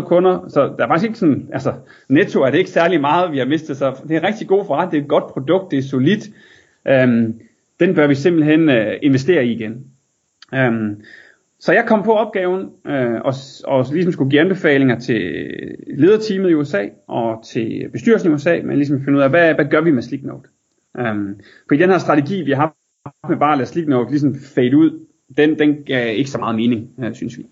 2.300 0.01 0.07
kunder, 0.07 0.45
så 0.47 0.73
der 0.77 0.83
er 0.83 0.87
faktisk 0.87 1.07
ikke 1.07 1.19
sådan, 1.19 1.49
altså 1.53 1.73
netto 2.09 2.41
er 2.41 2.49
det 2.49 2.57
ikke 2.57 2.69
særlig 2.69 3.01
meget, 3.01 3.31
vi 3.31 3.37
har 3.37 3.45
mistet, 3.45 3.77
så 3.77 4.01
det 4.03 4.11
er 4.11 4.19
en 4.19 4.27
rigtig 4.27 4.47
god 4.47 4.65
forretning, 4.65 4.91
det 4.91 4.97
er 4.97 5.03
et 5.03 5.09
godt 5.09 5.33
produkt, 5.33 5.71
det 5.71 5.79
er 5.79 5.83
solidt, 5.83 6.29
øh, 6.87 7.07
den 7.79 7.95
bør 7.95 8.07
vi 8.07 8.15
simpelthen 8.15 8.69
øh, 8.69 8.93
investere 9.01 9.45
i 9.45 9.51
igen. 9.51 9.85
Øh, 10.53 10.71
så 11.59 11.73
jeg 11.73 11.85
kom 11.87 12.03
på 12.03 12.13
opgaven 12.13 12.69
øh, 12.87 13.21
og, 13.25 13.33
og 13.65 13.85
ligesom 13.91 14.11
skulle 14.11 14.29
give 14.29 14.41
anbefalinger 14.41 14.99
til 14.99 15.49
lederteamet 15.97 16.49
i 16.49 16.53
USA 16.53 16.87
og 17.07 17.43
til 17.45 17.89
bestyrelsen 17.91 18.31
i 18.31 18.33
USA, 18.33 18.61
men 18.63 18.77
ligesom 18.77 19.03
finde 19.03 19.17
ud 19.17 19.23
af, 19.23 19.29
hvad, 19.29 19.53
hvad 19.53 19.65
gør 19.65 19.81
vi 19.81 19.91
med 19.91 20.01
Slicknote? 20.01 20.49
Um, 20.99 21.05
øhm, 21.05 21.39
for 21.67 21.75
i 21.75 21.77
den 21.77 21.89
her 21.89 21.97
strategi, 21.97 22.41
vi 22.43 22.51
har 22.51 22.61
haft 23.05 23.29
med 23.29 23.37
bare 23.37 23.51
at 23.51 23.57
lade 23.57 23.69
Slicknote 23.69 24.09
ligesom 24.09 24.35
fade 24.55 24.77
ud, 24.77 25.05
den, 25.37 25.59
den 25.59 25.83
gav 25.85 26.17
ikke 26.17 26.29
så 26.29 26.37
meget 26.37 26.55
mening, 26.55 26.89
øh, 26.99 27.15
synes 27.15 27.37
vi. 27.37 27.45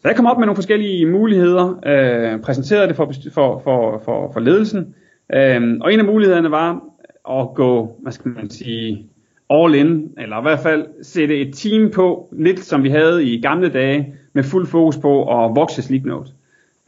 Så 0.00 0.08
jeg 0.08 0.16
kom 0.16 0.26
op 0.26 0.38
med 0.38 0.46
nogle 0.46 0.56
forskellige 0.56 1.06
muligheder, 1.06 1.80
øh, 1.86 2.40
præsenterede 2.40 2.88
det 2.88 2.96
for, 2.96 3.12
for, 3.32 3.60
for, 3.64 4.02
for, 4.04 4.32
for 4.32 4.40
ledelsen, 4.40 4.94
øh, 5.34 5.78
og 5.80 5.92
en 5.92 5.98
af 5.98 6.04
mulighederne 6.04 6.50
var 6.50 6.82
at 7.30 7.54
gå, 7.54 7.98
hvad 8.02 8.12
skal 8.12 8.30
man 8.30 8.50
sige, 8.50 9.10
all 9.50 9.74
in, 9.74 10.12
eller 10.18 10.38
i 10.38 10.42
hvert 10.42 10.60
fald 10.60 10.86
sætte 11.02 11.40
et 11.40 11.54
team 11.54 11.90
på, 11.90 12.28
lidt 12.32 12.60
som 12.60 12.82
vi 12.82 12.88
havde 12.88 13.24
i 13.24 13.40
gamle 13.40 13.68
dage, 13.68 14.14
med 14.32 14.42
fuld 14.42 14.66
fokus 14.66 14.96
på 14.96 15.44
at 15.44 15.56
vokse 15.56 15.82
Sleepnote. 15.82 16.30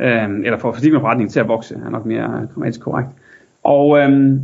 Øhm, 0.01 0.45
eller 0.45 0.59
få 0.59 0.73
forretningen 0.73 1.29
til 1.29 1.41
at 1.41 1.49
vokse, 1.49 1.75
er 1.87 1.91
nok 1.91 2.07
mere 2.07 2.25
øh, 2.25 2.49
grammatisk 2.55 2.81
korrekt. 2.81 3.09
Og, 3.63 3.99
øhm, 3.99 4.41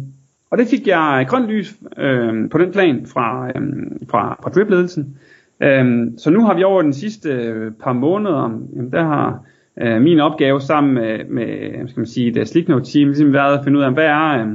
og 0.50 0.58
det 0.58 0.68
fik 0.68 0.86
jeg 0.86 1.26
grønt 1.28 1.46
lys 1.46 1.74
øhm, 1.98 2.48
på 2.48 2.58
den 2.58 2.72
plan 2.72 3.06
fra, 3.06 3.48
øhm, 3.56 4.06
fra, 4.10 4.38
fra 4.42 4.50
drip-ledelsen. 4.50 5.18
Øhm, 5.60 6.18
så 6.18 6.30
nu 6.30 6.44
har 6.44 6.54
vi 6.54 6.62
over 6.62 6.82
den 6.82 6.92
sidste 6.92 7.28
øh, 7.30 7.72
par 7.72 7.92
måneder, 7.92 8.42
jamen 8.76 8.92
der 8.92 9.02
har 9.02 9.40
øh, 9.80 10.02
min 10.02 10.20
opgave 10.20 10.60
sammen 10.60 10.94
med, 10.94 11.24
med 11.24 11.88
skal 11.88 12.00
man 12.00 12.06
sige, 12.06 12.34
det 12.34 12.48
Slicknote 12.48 12.92
team 12.92 13.08
ligesom 13.08 13.32
været 13.32 13.58
at 13.58 13.64
finde 13.64 13.78
ud 13.78 13.84
af, 13.84 13.92
hvad 13.92 14.06
er, 14.06 14.44
øh, 14.44 14.52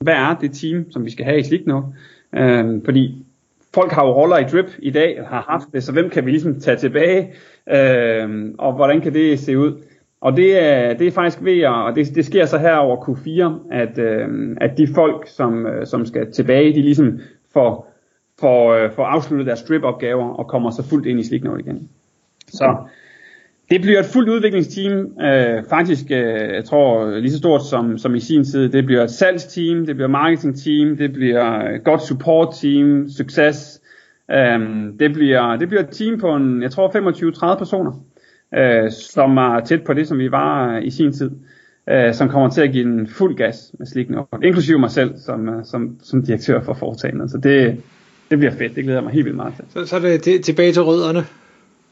hvad 0.00 0.14
er 0.14 0.34
det 0.40 0.52
team, 0.52 0.90
som 0.90 1.04
vi 1.04 1.10
skal 1.10 1.24
have 1.24 1.38
i 1.38 1.42
Slicknote. 1.42 1.86
Øh, 2.36 2.84
fordi 2.84 3.26
folk 3.74 3.92
har 3.92 4.06
jo 4.06 4.12
roller 4.12 4.38
i 4.38 4.44
drip 4.44 4.70
i 4.78 4.90
dag, 4.90 5.26
har 5.28 5.44
haft 5.48 5.64
det, 5.72 5.82
så 5.82 5.92
hvem 5.92 6.10
kan 6.10 6.26
vi 6.26 6.30
ligesom 6.30 6.60
tage 6.60 6.76
tilbage, 6.76 7.32
øhm, 7.70 8.54
og 8.58 8.72
hvordan 8.72 9.00
kan 9.00 9.14
det 9.14 9.38
se 9.38 9.58
ud? 9.58 9.82
Og 10.20 10.36
det 10.36 10.62
er, 10.62 10.94
det 10.94 11.06
er 11.06 11.10
faktisk 11.10 11.44
ved 11.44 11.60
at, 11.60 11.72
og 11.72 11.96
det, 11.96 12.14
det 12.14 12.24
sker 12.24 12.44
så 12.46 12.58
her 12.58 12.74
over 12.76 12.96
Q4, 12.96 13.74
at, 13.74 13.98
øhm, 13.98 14.56
at 14.60 14.78
de 14.78 14.86
folk, 14.94 15.28
som, 15.28 15.66
øh, 15.66 15.86
som 15.86 16.06
skal 16.06 16.32
tilbage, 16.32 16.74
de 16.74 16.82
ligesom 16.82 17.20
får, 17.52 17.92
får, 18.40 18.72
øh, 18.72 18.92
får 18.92 19.04
afsluttet 19.04 19.46
deres 19.46 19.62
drip-opgaver 19.62 20.28
og 20.28 20.48
kommer 20.48 20.70
så 20.70 20.88
fuldt 20.90 21.06
ind 21.06 21.20
i 21.20 21.22
Slicknote 21.22 21.60
igen. 21.60 21.88
Så 22.48 22.76
det 23.70 23.80
bliver 23.80 24.00
et 24.00 24.06
fuldt 24.06 24.28
udviklingsteam, 24.28 25.20
øh, 25.20 25.64
faktisk, 25.70 26.04
øh, 26.10 26.54
jeg 26.54 26.64
tror, 26.64 27.18
lige 27.18 27.30
så 27.30 27.38
stort 27.38 27.66
som, 27.70 27.98
som 27.98 28.14
i 28.14 28.20
sin 28.20 28.44
tid. 28.44 28.68
Det 28.68 28.86
bliver 28.86 29.04
et 29.04 29.10
salgsteam, 29.10 29.86
det 29.86 29.96
bliver 29.96 30.08
marketingteam, 30.08 30.96
det 30.96 31.12
bliver 31.12 31.68
et 31.74 31.84
godt 31.84 32.02
supportteam, 32.02 33.08
succes. 33.08 33.80
Øh, 34.30 34.60
det, 35.00 35.12
bliver, 35.12 35.56
det 35.56 35.68
bliver 35.68 35.82
et 35.82 35.90
team 35.90 36.18
på 36.18 36.36
en, 36.36 36.62
jeg 36.62 36.70
tror, 36.70 37.54
25-30 37.54 37.58
personer, 37.58 37.92
øh, 38.54 38.90
som 38.90 39.36
er 39.36 39.60
tæt 39.60 39.84
på 39.84 39.94
det, 39.94 40.08
som 40.08 40.18
vi 40.18 40.30
var 40.30 40.76
øh, 40.76 40.84
i 40.84 40.90
sin 40.90 41.12
tid. 41.12 41.30
Øh, 41.90 42.14
som 42.14 42.28
kommer 42.28 42.50
til 42.50 42.62
at 42.62 42.72
give 42.72 42.84
en 42.84 43.06
fuld 43.06 43.36
gas 43.36 43.74
med 43.78 43.86
Slicknote, 43.86 44.28
inklusive 44.42 44.78
mig 44.78 44.90
selv 44.90 45.14
som, 45.18 45.48
øh, 45.48 45.64
som, 45.64 45.96
som 46.02 46.22
direktør 46.22 46.60
for 46.62 46.74
foretagendet. 46.74 47.30
Så 47.30 47.38
det, 47.38 47.82
det 48.30 48.38
bliver 48.38 48.52
fedt, 48.52 48.76
det 48.76 48.84
glæder 48.84 48.98
jeg 48.98 49.04
mig 49.04 49.12
helt 49.12 49.24
vildt 49.24 49.36
meget 49.36 49.54
til. 49.56 49.64
Så, 49.68 49.86
så 49.86 49.96
er 49.96 50.18
det 50.18 50.44
tilbage 50.44 50.72
til 50.72 50.82
rødderne? 50.82 51.24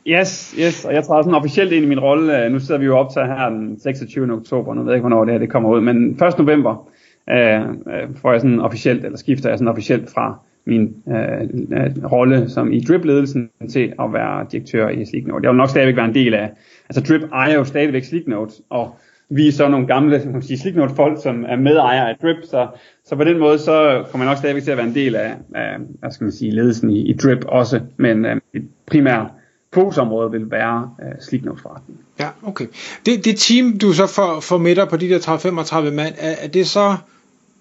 Yes, 0.06 0.54
yes, 0.58 0.84
og 0.84 0.94
jeg 0.94 1.04
træder 1.04 1.22
sådan 1.22 1.34
officielt 1.34 1.72
ind 1.72 1.84
i 1.84 1.88
min 1.88 2.00
rolle. 2.00 2.44
Øh, 2.44 2.52
nu 2.52 2.58
sidder 2.58 2.80
vi 2.80 2.86
jo 2.86 2.96
optaget 2.96 3.28
her 3.28 3.48
den 3.48 3.80
26. 3.80 4.32
oktober, 4.32 4.74
nu 4.74 4.82
ved 4.82 4.90
jeg 4.90 4.96
ikke, 4.96 5.08
hvornår 5.08 5.24
det 5.24 5.32
her 5.34 5.38
det 5.38 5.50
kommer 5.50 5.70
ud, 5.70 5.80
men 5.80 6.10
1. 6.10 6.38
november 6.38 6.88
øh, 7.30 7.60
øh, 7.60 8.16
får 8.16 8.32
jeg 8.32 8.40
sådan 8.40 8.60
officielt, 8.60 9.04
eller 9.04 9.18
skifter 9.18 9.48
jeg 9.48 9.58
sådan 9.58 9.68
officielt 9.68 10.10
fra 10.10 10.38
min 10.66 10.94
øh, 11.08 11.42
øh 11.72 12.12
rolle 12.12 12.50
som 12.50 12.72
i 12.72 12.80
Drip-ledelsen 12.80 13.50
til 13.70 13.92
at 14.00 14.12
være 14.12 14.46
direktør 14.52 14.88
i 14.88 15.04
Sleeknote. 15.04 15.42
Jeg 15.42 15.50
vil 15.50 15.56
nok 15.56 15.70
stadigvæk 15.70 15.96
være 15.96 16.08
en 16.08 16.14
del 16.14 16.34
af, 16.34 16.50
altså 16.88 17.12
Drip 17.12 17.30
ejer 17.32 17.54
jo 17.54 17.64
stadigvæk 17.64 18.04
Sleeknote, 18.04 18.54
og 18.70 18.94
vi 19.30 19.48
er 19.48 19.52
så 19.52 19.68
nogle 19.68 19.86
gamle 19.86 20.22
man 20.32 20.42
sige, 20.42 20.58
Sleeknote-folk, 20.58 21.22
som 21.22 21.44
er 21.48 21.56
medejere 21.56 22.10
af 22.10 22.16
Drip, 22.22 22.36
så, 22.44 22.66
så 23.04 23.16
på 23.16 23.24
den 23.24 23.38
måde, 23.38 23.58
så 23.58 24.04
kommer 24.10 24.24
jeg 24.24 24.30
nok 24.30 24.38
stadigvæk 24.38 24.62
til 24.62 24.70
at 24.70 24.76
være 24.76 24.86
en 24.86 24.94
del 24.94 25.14
af, 25.14 25.34
af 25.54 25.76
hvad 26.00 26.10
skal 26.10 26.24
man 26.24 26.32
sige, 26.32 26.50
ledelsen 26.50 26.90
i, 26.90 27.10
i 27.10 27.12
Drip 27.12 27.44
også, 27.48 27.80
men 27.96 28.24
øh, 28.24 28.40
primært 28.86 29.26
fokusområde 29.74 30.30
vil 30.30 30.50
være 30.50 30.90
øh, 31.02 31.12
Sleeknote-forretningen. 31.20 32.04
Ja, 32.20 32.28
okay. 32.42 32.66
Det, 33.06 33.24
det 33.24 33.36
team, 33.38 33.78
du 33.78 33.92
så 33.92 34.06
får, 34.06 34.40
får 34.40 34.58
med 34.58 34.74
dig 34.76 34.88
på 34.88 34.96
de 34.96 35.08
der 35.08 35.18
30-35 35.18 35.90
mand, 35.90 36.14
er, 36.18 36.34
er 36.42 36.48
det 36.48 36.66
så 36.66 36.96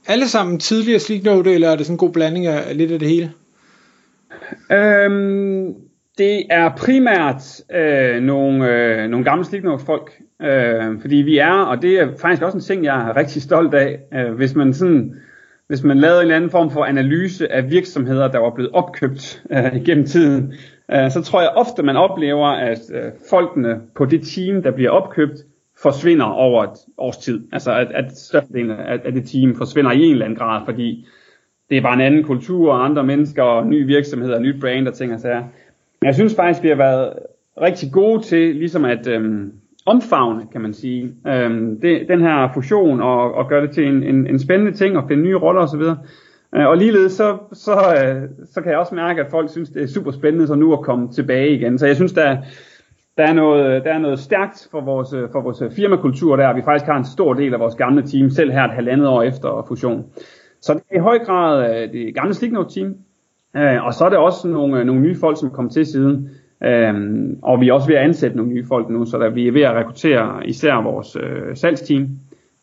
alle 0.08 0.28
sammen 0.28 0.60
tidligere 0.60 1.00
Sleeknote, 1.00 1.54
eller 1.54 1.70
er 1.70 1.76
det 1.76 1.86
sådan 1.86 1.94
en 1.94 1.98
god 1.98 2.12
blanding 2.12 2.46
af 2.46 2.78
lidt 2.78 2.92
af 2.92 3.00
det 3.00 3.08
hele? 3.08 3.32
Øhm, 4.72 5.74
det 6.18 6.46
er 6.50 6.76
primært 6.78 7.62
øh, 7.76 8.22
nogle, 8.22 8.68
øh, 8.70 9.10
nogle 9.10 9.26
gamle 9.26 9.46
Sleeknote-folk, 9.46 10.12
øh, 10.42 11.02
fordi 11.02 11.16
vi 11.16 11.38
er, 11.38 11.54
og 11.54 11.82
det 11.82 12.00
er 12.00 12.08
faktisk 12.22 12.44
også 12.44 12.58
en 12.58 12.64
ting, 12.64 12.84
jeg 12.86 13.10
er 13.10 13.16
rigtig 13.16 13.42
stolt 13.42 13.74
af, 13.74 14.00
øh, 14.14 14.34
hvis 14.34 14.56
man 14.56 14.74
sådan 14.74 15.16
hvis 15.68 15.84
man 15.84 15.98
lavede 15.98 16.18
en 16.18 16.22
eller 16.22 16.36
anden 16.36 16.50
form 16.50 16.72
for 16.72 16.86
analyse 16.86 17.52
af 17.52 17.72
virksomheder, 17.72 18.28
der 18.28 18.40
var 18.40 18.50
blevet 18.50 18.72
opkøbt 18.72 19.44
øh, 19.52 19.76
igennem 19.76 20.06
tiden, 20.06 20.54
øh, 20.92 21.12
så 21.12 21.22
tror 21.22 21.42
jeg 21.42 21.50
ofte, 21.56 21.84
man 21.84 21.98
oplever, 21.98 22.48
at 22.48 22.82
øh, 22.94 23.12
folkene 23.30 23.82
på 23.96 24.06
det 24.06 24.22
team, 24.28 24.64
der 24.64 24.72
bliver 24.72 24.90
opkøbt, 24.90 25.40
forsvinder 25.82 26.26
over 26.26 26.64
et 26.64 26.78
års 26.98 27.18
tid. 27.18 27.42
Altså 27.52 27.72
at, 27.76 27.92
at 27.92 28.18
størstedelen 28.18 28.72
af, 28.72 29.00
af 29.06 29.14
det 29.14 29.26
team 29.26 29.56
forsvinder 29.56 29.92
i 29.92 30.04
en 30.04 30.12
eller 30.12 30.26
anden 30.26 30.40
grad, 30.40 30.62
fordi 30.66 31.08
det 31.70 31.78
er 31.78 31.82
bare 31.82 31.94
en 31.94 32.02
anden 32.02 32.24
kultur, 32.24 32.74
og 32.74 32.86
andre 32.86 33.04
mennesker, 33.04 33.44
og 33.44 33.68
nye 33.68 33.86
virksomheder, 33.86 34.36
og 34.36 34.42
nyt 34.42 34.62
brand 34.62 34.88
og 34.88 34.94
ting 34.94 35.14
og 35.14 35.20
sager. 35.20 35.44
Men 36.02 36.08
jeg 36.08 36.16
synes 36.16 36.36
faktisk, 36.36 36.64
vi 36.64 36.68
har 36.68 36.76
været 36.76 37.14
rigtig 37.62 37.92
gode 37.92 38.24
til 38.24 38.56
ligesom 38.56 38.86
at 38.86 39.08
Øh, 39.08 39.48
omfavne, 39.86 40.48
kan 40.52 40.62
man 40.62 40.74
sige, 40.74 41.14
øhm, 41.28 41.80
det, 41.82 42.06
den 42.08 42.22
her 42.22 42.52
fusion, 42.54 43.02
og, 43.02 43.34
og 43.34 43.50
gøre 43.50 43.62
det 43.62 43.72
til 43.72 43.88
en, 43.88 44.04
en, 44.04 44.28
en 44.28 44.40
spændende 44.40 44.72
ting, 44.72 44.98
og 44.98 45.08
finde 45.08 45.24
nye 45.24 45.38
roller 45.38 45.62
osv., 45.62 45.82
Øh, 46.56 46.68
og 46.68 46.78
ligeledes 46.78 47.12
så, 47.12 47.38
så, 47.54 47.72
øh, 47.72 48.30
så 48.46 48.62
kan 48.62 48.72
jeg 48.72 48.80
også 48.80 48.96
mærke, 48.96 49.22
at 49.22 49.32
folk 49.32 49.50
synes, 49.50 49.70
det 49.70 49.84
er 49.84 49.88
super 49.88 50.12
spændende 50.12 50.48
så 50.48 50.56
nu 50.56 50.74
at 50.74 50.82
komme 50.82 51.12
tilbage 51.12 51.56
igen. 51.56 51.80
Så 51.80 51.88
jeg 51.88 51.96
synes, 51.96 52.14
der, 52.14 52.38
der, 53.18 53.24
er, 53.24 53.34
noget, 53.34 53.84
der 53.84 53.94
er 53.94 54.00
noget 54.00 54.20
stærkt 54.20 54.68
for 54.72 54.82
vores, 54.82 55.14
øh, 55.14 55.30
for 55.32 55.42
vores 55.42 55.62
øh, 55.62 55.72
firmakultur 55.72 56.36
der. 56.36 56.54
Vi 56.54 56.62
faktisk 56.62 56.86
har 56.86 56.98
en 56.98 57.06
stor 57.06 57.34
del 57.34 57.54
af 57.54 57.60
vores 57.60 57.76
gamle 57.76 58.08
team, 58.08 58.30
selv 58.30 58.52
her 58.52 58.64
et 58.64 58.72
halvandet 58.72 59.08
år 59.08 59.22
efter 59.24 59.66
fusion. 59.68 60.06
Så 60.62 60.74
det 60.74 60.82
er 60.92 60.96
i 60.96 61.00
høj 61.00 61.20
grad 61.20 61.84
øh, 61.84 61.94
det 61.94 62.16
gamle 62.16 62.34
Slicknote-team. 62.34 62.96
Øh, 63.56 63.86
og 63.86 63.94
så 63.94 64.06
er 64.06 64.10
det 64.10 64.18
også 64.18 64.48
nogle, 64.48 64.86
nogle 64.86 65.02
nye 65.02 65.16
folk, 65.20 65.40
som 65.40 65.50
kom 65.50 65.70
til 65.70 65.86
siden. 65.86 66.30
Øhm, 66.66 67.40
og 67.42 67.62
vi 67.62 67.70
er 67.70 67.74
også 67.74 67.88
ved 67.88 67.96
at 67.96 68.04
ansætte 68.04 68.38
nogle 68.38 68.52
nye 68.52 68.66
folk 68.66 68.90
nu, 68.90 69.06
så 69.06 69.18
der, 69.18 69.30
vi 69.30 69.48
er 69.48 69.52
ved 69.52 69.62
at 69.62 69.76
rekruttere 69.76 70.48
især 70.48 70.84
vores 70.84 71.16
øh, 71.16 71.56
salgsteam. 71.56 72.10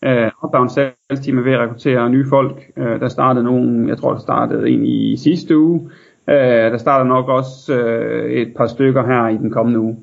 Øh, 0.05 0.31
outbound 0.43 0.69
salgsteam 0.69 1.39
er 1.39 1.43
ved 1.43 1.53
at 1.53 1.61
rekruttere 1.61 2.11
nye 2.11 2.27
folk. 2.29 2.71
Øh, 2.77 3.01
der 3.01 3.09
startede 3.09 3.45
nogen, 3.45 3.89
jeg 3.89 3.99
tror 3.99 4.13
der 4.13 4.21
startede 4.21 4.71
en 4.71 4.85
i 4.85 5.17
sidste 5.17 5.59
uge. 5.59 5.91
Øh, 6.29 6.37
der 6.73 6.77
starter 6.77 7.05
nok 7.05 7.29
også 7.29 7.75
øh, 7.75 8.31
et 8.31 8.55
par 8.57 8.67
stykker 8.67 9.07
her 9.07 9.29
i 9.29 9.37
den 9.37 9.51
kommende 9.51 9.81
uge. 9.81 9.97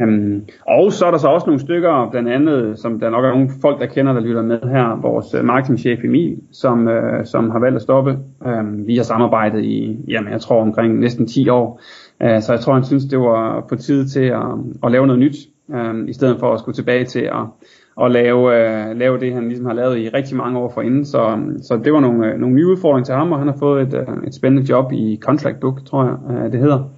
Øhm, 0.00 0.44
og 0.66 0.92
så 0.92 1.06
er 1.06 1.10
der 1.10 1.18
så 1.18 1.28
også 1.28 1.46
nogle 1.46 1.60
stykker, 1.60 2.08
blandt 2.10 2.28
andet, 2.28 2.78
som 2.78 3.00
der 3.00 3.10
nok 3.10 3.24
er 3.24 3.28
nogle 3.28 3.50
folk, 3.60 3.80
der 3.80 3.86
kender, 3.86 4.12
der 4.12 4.20
lytter 4.20 4.42
med 4.42 4.60
her, 4.60 5.00
vores 5.00 5.34
øh, 5.34 5.44
marketingchef 5.44 6.04
Emil, 6.04 6.36
som, 6.52 6.88
øh, 6.88 7.26
som 7.26 7.50
har 7.50 7.58
valgt 7.58 7.76
at 7.76 7.82
stoppe. 7.82 8.18
Øhm, 8.46 8.86
vi 8.86 8.96
har 8.96 9.02
samarbejdet 9.02 9.64
i, 9.64 9.98
jamen 10.08 10.32
jeg 10.32 10.40
tror 10.40 10.60
omkring 10.60 10.98
næsten 10.98 11.26
10 11.26 11.48
år, 11.48 11.80
øh, 12.22 12.42
så 12.42 12.52
jeg 12.52 12.60
tror, 12.60 12.74
han 12.74 12.84
synes, 12.84 13.04
det 13.04 13.18
var 13.18 13.66
på 13.68 13.76
tide 13.76 14.08
til 14.08 14.24
at, 14.24 14.46
at 14.84 14.90
lave 14.90 15.06
noget 15.06 15.20
nyt, 15.20 15.36
øh, 15.74 16.08
i 16.08 16.12
stedet 16.12 16.40
for 16.40 16.52
at 16.52 16.60
skulle 16.60 16.76
tilbage 16.76 17.04
til 17.04 17.20
at 17.20 17.46
at 18.02 18.10
lave, 18.10 18.56
øh, 18.56 18.96
lave 18.96 19.18
det, 19.18 19.34
han 19.34 19.48
ligesom 19.48 19.66
har 19.66 19.72
lavet 19.72 19.98
i 19.98 20.08
rigtig 20.08 20.36
mange 20.36 20.58
år 20.58 20.70
forinden. 20.74 21.04
Så, 21.04 21.38
så 21.62 21.80
det 21.84 21.92
var 21.92 22.00
nogle, 22.00 22.26
øh, 22.26 22.38
nogle 22.40 22.54
nye 22.54 22.66
udfordringer 22.66 23.04
til 23.04 23.14
ham, 23.14 23.32
og 23.32 23.38
han 23.38 23.48
har 23.48 23.56
fået 23.58 23.82
et, 23.82 23.94
øh, 23.94 24.26
et 24.26 24.34
spændende 24.34 24.70
job 24.70 24.92
i 24.92 25.18
Contract 25.22 25.60
Book, 25.60 25.84
tror 25.84 26.04
jeg, 26.04 26.36
øh, 26.36 26.52
det 26.52 26.60
hedder. 26.60 26.90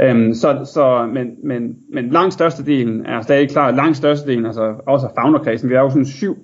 Øhm, 0.00 0.34
så, 0.34 0.70
så, 0.74 1.10
men, 1.12 1.36
men, 1.42 1.76
men 1.92 2.08
langt 2.08 2.34
størstedelen 2.34 3.06
er 3.06 3.20
stadig 3.20 3.50
klar, 3.50 3.70
langt 3.70 3.96
størstedelen, 3.96 4.46
altså 4.46 4.74
også 4.86 5.08
founderkredsen, 5.20 5.70
vi 5.70 5.74
er 5.74 5.80
jo 5.80 5.90
sådan 5.90 6.04
syv 6.04 6.38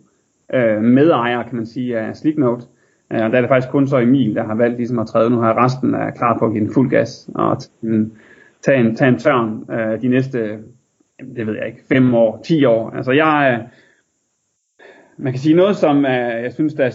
øh, 0.54 0.82
medejere, 0.82 1.44
kan 1.44 1.56
man 1.56 1.66
sige, 1.66 1.98
af 1.98 2.16
Sleeknote. 2.16 2.66
Øh, 3.12 3.24
og 3.24 3.30
der 3.30 3.36
er 3.36 3.40
det 3.40 3.50
faktisk 3.50 3.70
kun 3.70 3.86
så 3.86 3.98
Emil, 3.98 4.34
der 4.34 4.44
har 4.44 4.54
valgt 4.54 4.76
ligesom 4.76 4.98
at 4.98 5.06
træde 5.06 5.30
nu 5.30 5.42
her. 5.42 5.64
Resten 5.64 5.94
er 5.94 6.10
klar 6.10 6.38
på 6.38 6.46
at 6.46 6.52
give 6.52 6.64
en 6.64 6.72
fuld 6.74 6.90
gas 6.90 7.30
og 7.34 7.58
tage 8.62 8.80
en, 8.80 8.96
tage 8.96 9.08
en 9.08 9.18
tørn 9.18 9.64
øh, 9.70 10.00
de 10.00 10.08
næste 10.08 10.58
det 11.36 11.46
ved 11.46 11.54
jeg 11.54 11.66
ikke, 11.66 11.84
5 11.88 12.14
år, 12.14 12.40
10 12.44 12.64
år. 12.64 12.90
Altså 12.90 13.12
jeg, 13.12 13.58
øh, 13.60 13.68
man 15.16 15.32
kan 15.32 15.40
sige 15.40 15.56
noget, 15.56 15.76
som 15.76 16.04
øh, 16.04 16.42
jeg 16.42 16.52
synes, 16.52 16.74
der 16.74 16.84
er 16.84 16.90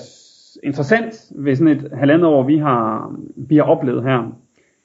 interessant 0.63 1.31
ved 1.35 1.55
sådan 1.55 1.77
et 1.77 1.91
halvandet 1.93 2.27
år, 2.27 2.43
vi 2.43 2.57
har, 2.57 3.15
vi 3.35 3.55
har 3.55 3.63
oplevet 3.63 4.03
her, 4.03 4.37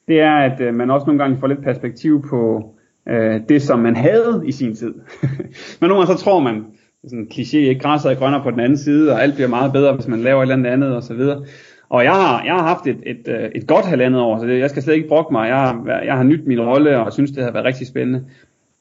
det 0.09 0.21
er, 0.21 0.37
at 0.37 0.61
øh, 0.61 0.75
man 0.75 0.91
også 0.91 1.07
nogle 1.07 1.23
gange 1.23 1.39
får 1.39 1.47
lidt 1.47 1.63
perspektiv 1.63 2.25
på 2.31 2.75
øh, 3.09 3.41
det, 3.49 3.63
som 3.63 3.79
man 3.79 3.97
havde 3.97 4.43
i 4.47 4.53
sin 4.53 4.75
tid. 4.75 4.95
Men 5.81 5.89
nogle 5.89 5.95
gange 5.95 6.19
så 6.19 6.25
tror 6.25 6.41
man, 6.41 6.65
sådan 7.05 7.19
en 7.19 7.29
kliché, 7.33 7.57
ikke 7.57 7.81
græsset 7.81 8.13
er 8.13 8.17
grønnere 8.17 8.43
på 8.43 8.51
den 8.51 8.61
anden 8.61 8.79
side, 8.79 9.13
og 9.13 9.23
alt 9.23 9.35
bliver 9.35 9.49
meget 9.49 9.73
bedre, 9.73 9.95
hvis 9.95 10.09
man 10.09 10.21
laver 10.21 10.39
et 10.39 10.43
eller 10.43 10.55
andet 10.55 10.71
andet, 10.71 10.97
og 10.97 11.03
så 11.03 11.15
videre. 11.15 11.45
Og 11.89 12.05
jeg 12.05 12.13
har, 12.13 12.45
jeg 12.45 12.55
har 12.55 12.63
haft 12.63 12.87
et, 12.87 12.99
et, 13.07 13.29
øh, 13.29 13.51
et 13.55 13.67
godt 13.67 13.87
halvandet 13.87 14.21
år, 14.21 14.39
så 14.39 14.47
det, 14.47 14.59
jeg 14.59 14.71
skal 14.71 14.83
slet 14.83 14.95
ikke 14.95 15.09
brokke 15.09 15.33
mig. 15.33 15.49
Jeg 15.49 15.57
har, 15.57 16.01
jeg 16.05 16.17
har 16.17 16.23
nyt 16.23 16.47
min 16.47 16.61
rolle, 16.61 16.99
og 16.99 17.13
synes, 17.13 17.31
det 17.31 17.45
har 17.45 17.51
været 17.51 17.65
rigtig 17.65 17.87
spændende. 17.87 18.25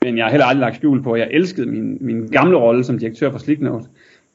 Men 0.01 0.17
jeg 0.17 0.25
har 0.25 0.31
heller 0.31 0.46
aldrig 0.46 0.62
lagt 0.62 0.75
skjul 0.75 1.03
på, 1.03 1.12
at 1.12 1.19
jeg 1.19 1.27
elskede 1.31 1.67
min, 1.67 1.98
min 2.01 2.27
gamle 2.27 2.57
rolle 2.57 2.84
som 2.84 3.00
direktør 3.00 3.31
for 3.31 3.39
Slicknote. 3.39 3.86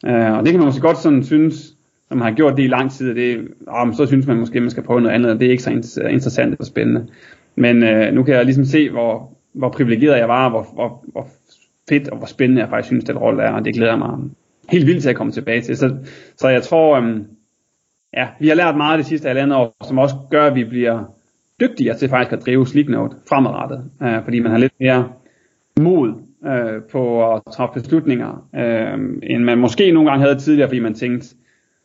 Uh, 0.07 0.13
og 0.13 0.45
det 0.45 0.51
kan 0.51 0.59
man 0.59 0.67
måske 0.67 0.81
godt 0.81 0.99
sådan 0.99 1.25
synes, 1.25 1.75
når 2.13 2.19
man 2.19 2.29
har 2.29 2.35
gjort 2.37 2.57
det 2.57 2.63
i 2.63 2.67
lang 2.67 2.91
tid, 2.91 3.15
det, 3.15 3.49
oh, 3.67 3.95
så 3.95 4.07
synes 4.07 4.27
man 4.27 4.37
måske, 4.37 4.57
at 4.57 4.63
man 4.63 4.71
skal 4.71 4.83
prøve 4.83 5.01
noget 5.01 5.15
andet, 5.15 5.33
og 5.33 5.41
det 5.41 5.47
er 5.47 5.51
ikke 5.51 5.63
så 5.63 5.71
interessant 6.11 6.61
og 6.61 6.67
spændende. 6.67 7.07
Men 7.57 7.83
øh, 7.83 8.15
nu 8.15 8.23
kan 8.23 8.35
jeg 8.35 8.45
ligesom 8.45 8.65
se, 8.65 8.91
hvor, 8.91 9.33
hvor 9.53 9.69
privilegeret 9.69 10.19
jeg 10.19 10.29
var, 10.29 10.49
hvor, 10.51 10.67
hvor, 10.75 11.05
hvor 11.07 11.27
fedt 11.89 12.09
og 12.09 12.19
hvor 12.19 12.27
spændende 12.27 12.63
jeg 12.63 12.69
faktisk 12.69 12.87
synes, 12.87 13.05
den 13.05 13.19
rolle 13.19 13.43
er, 13.43 13.53
og 13.53 13.65
det 13.65 13.75
glæder 13.75 13.97
mig 13.97 14.19
helt 14.69 14.87
vildt 14.87 15.03
til 15.03 15.11
at 15.11 15.17
komme 15.17 15.33
tilbage 15.33 15.61
til. 15.61 15.77
Så, 15.77 15.97
så 16.37 16.49
jeg 16.49 16.63
tror, 16.63 16.99
um, 16.99 17.25
ja, 18.17 18.27
vi 18.41 18.49
har 18.49 18.55
lært 18.55 18.77
meget 18.77 18.99
det 18.99 19.07
sidste 19.07 19.29
halvandet 19.29 19.59
år, 19.59 19.75
som 19.85 19.99
også 19.99 20.15
gør, 20.31 20.47
at 20.47 20.55
vi 20.55 20.65
bliver 20.65 21.05
dygtigere 21.61 21.97
til 21.97 22.09
faktisk 22.09 22.33
at 22.33 22.47
drive 22.47 22.67
Sleeknote 22.67 23.17
fremadrettet, 23.29 23.85
øh, 24.03 24.25
fordi 24.25 24.41
man 24.41 24.51
har 24.51 24.59
lidt 24.59 24.73
mere 24.81 25.09
mod 25.81 26.15
øh, 26.47 26.83
på 26.93 27.33
at 27.33 27.43
træffe 27.53 27.81
beslutninger, 27.81 28.49
øh, 28.57 28.99
end 29.23 29.45
man 29.45 29.59
måske 29.59 29.93
nogle 29.93 30.11
gange 30.11 30.25
havde 30.25 30.39
tidligere, 30.39 30.69
fordi 30.69 30.81
man 30.81 30.95
tænkte, 30.95 31.35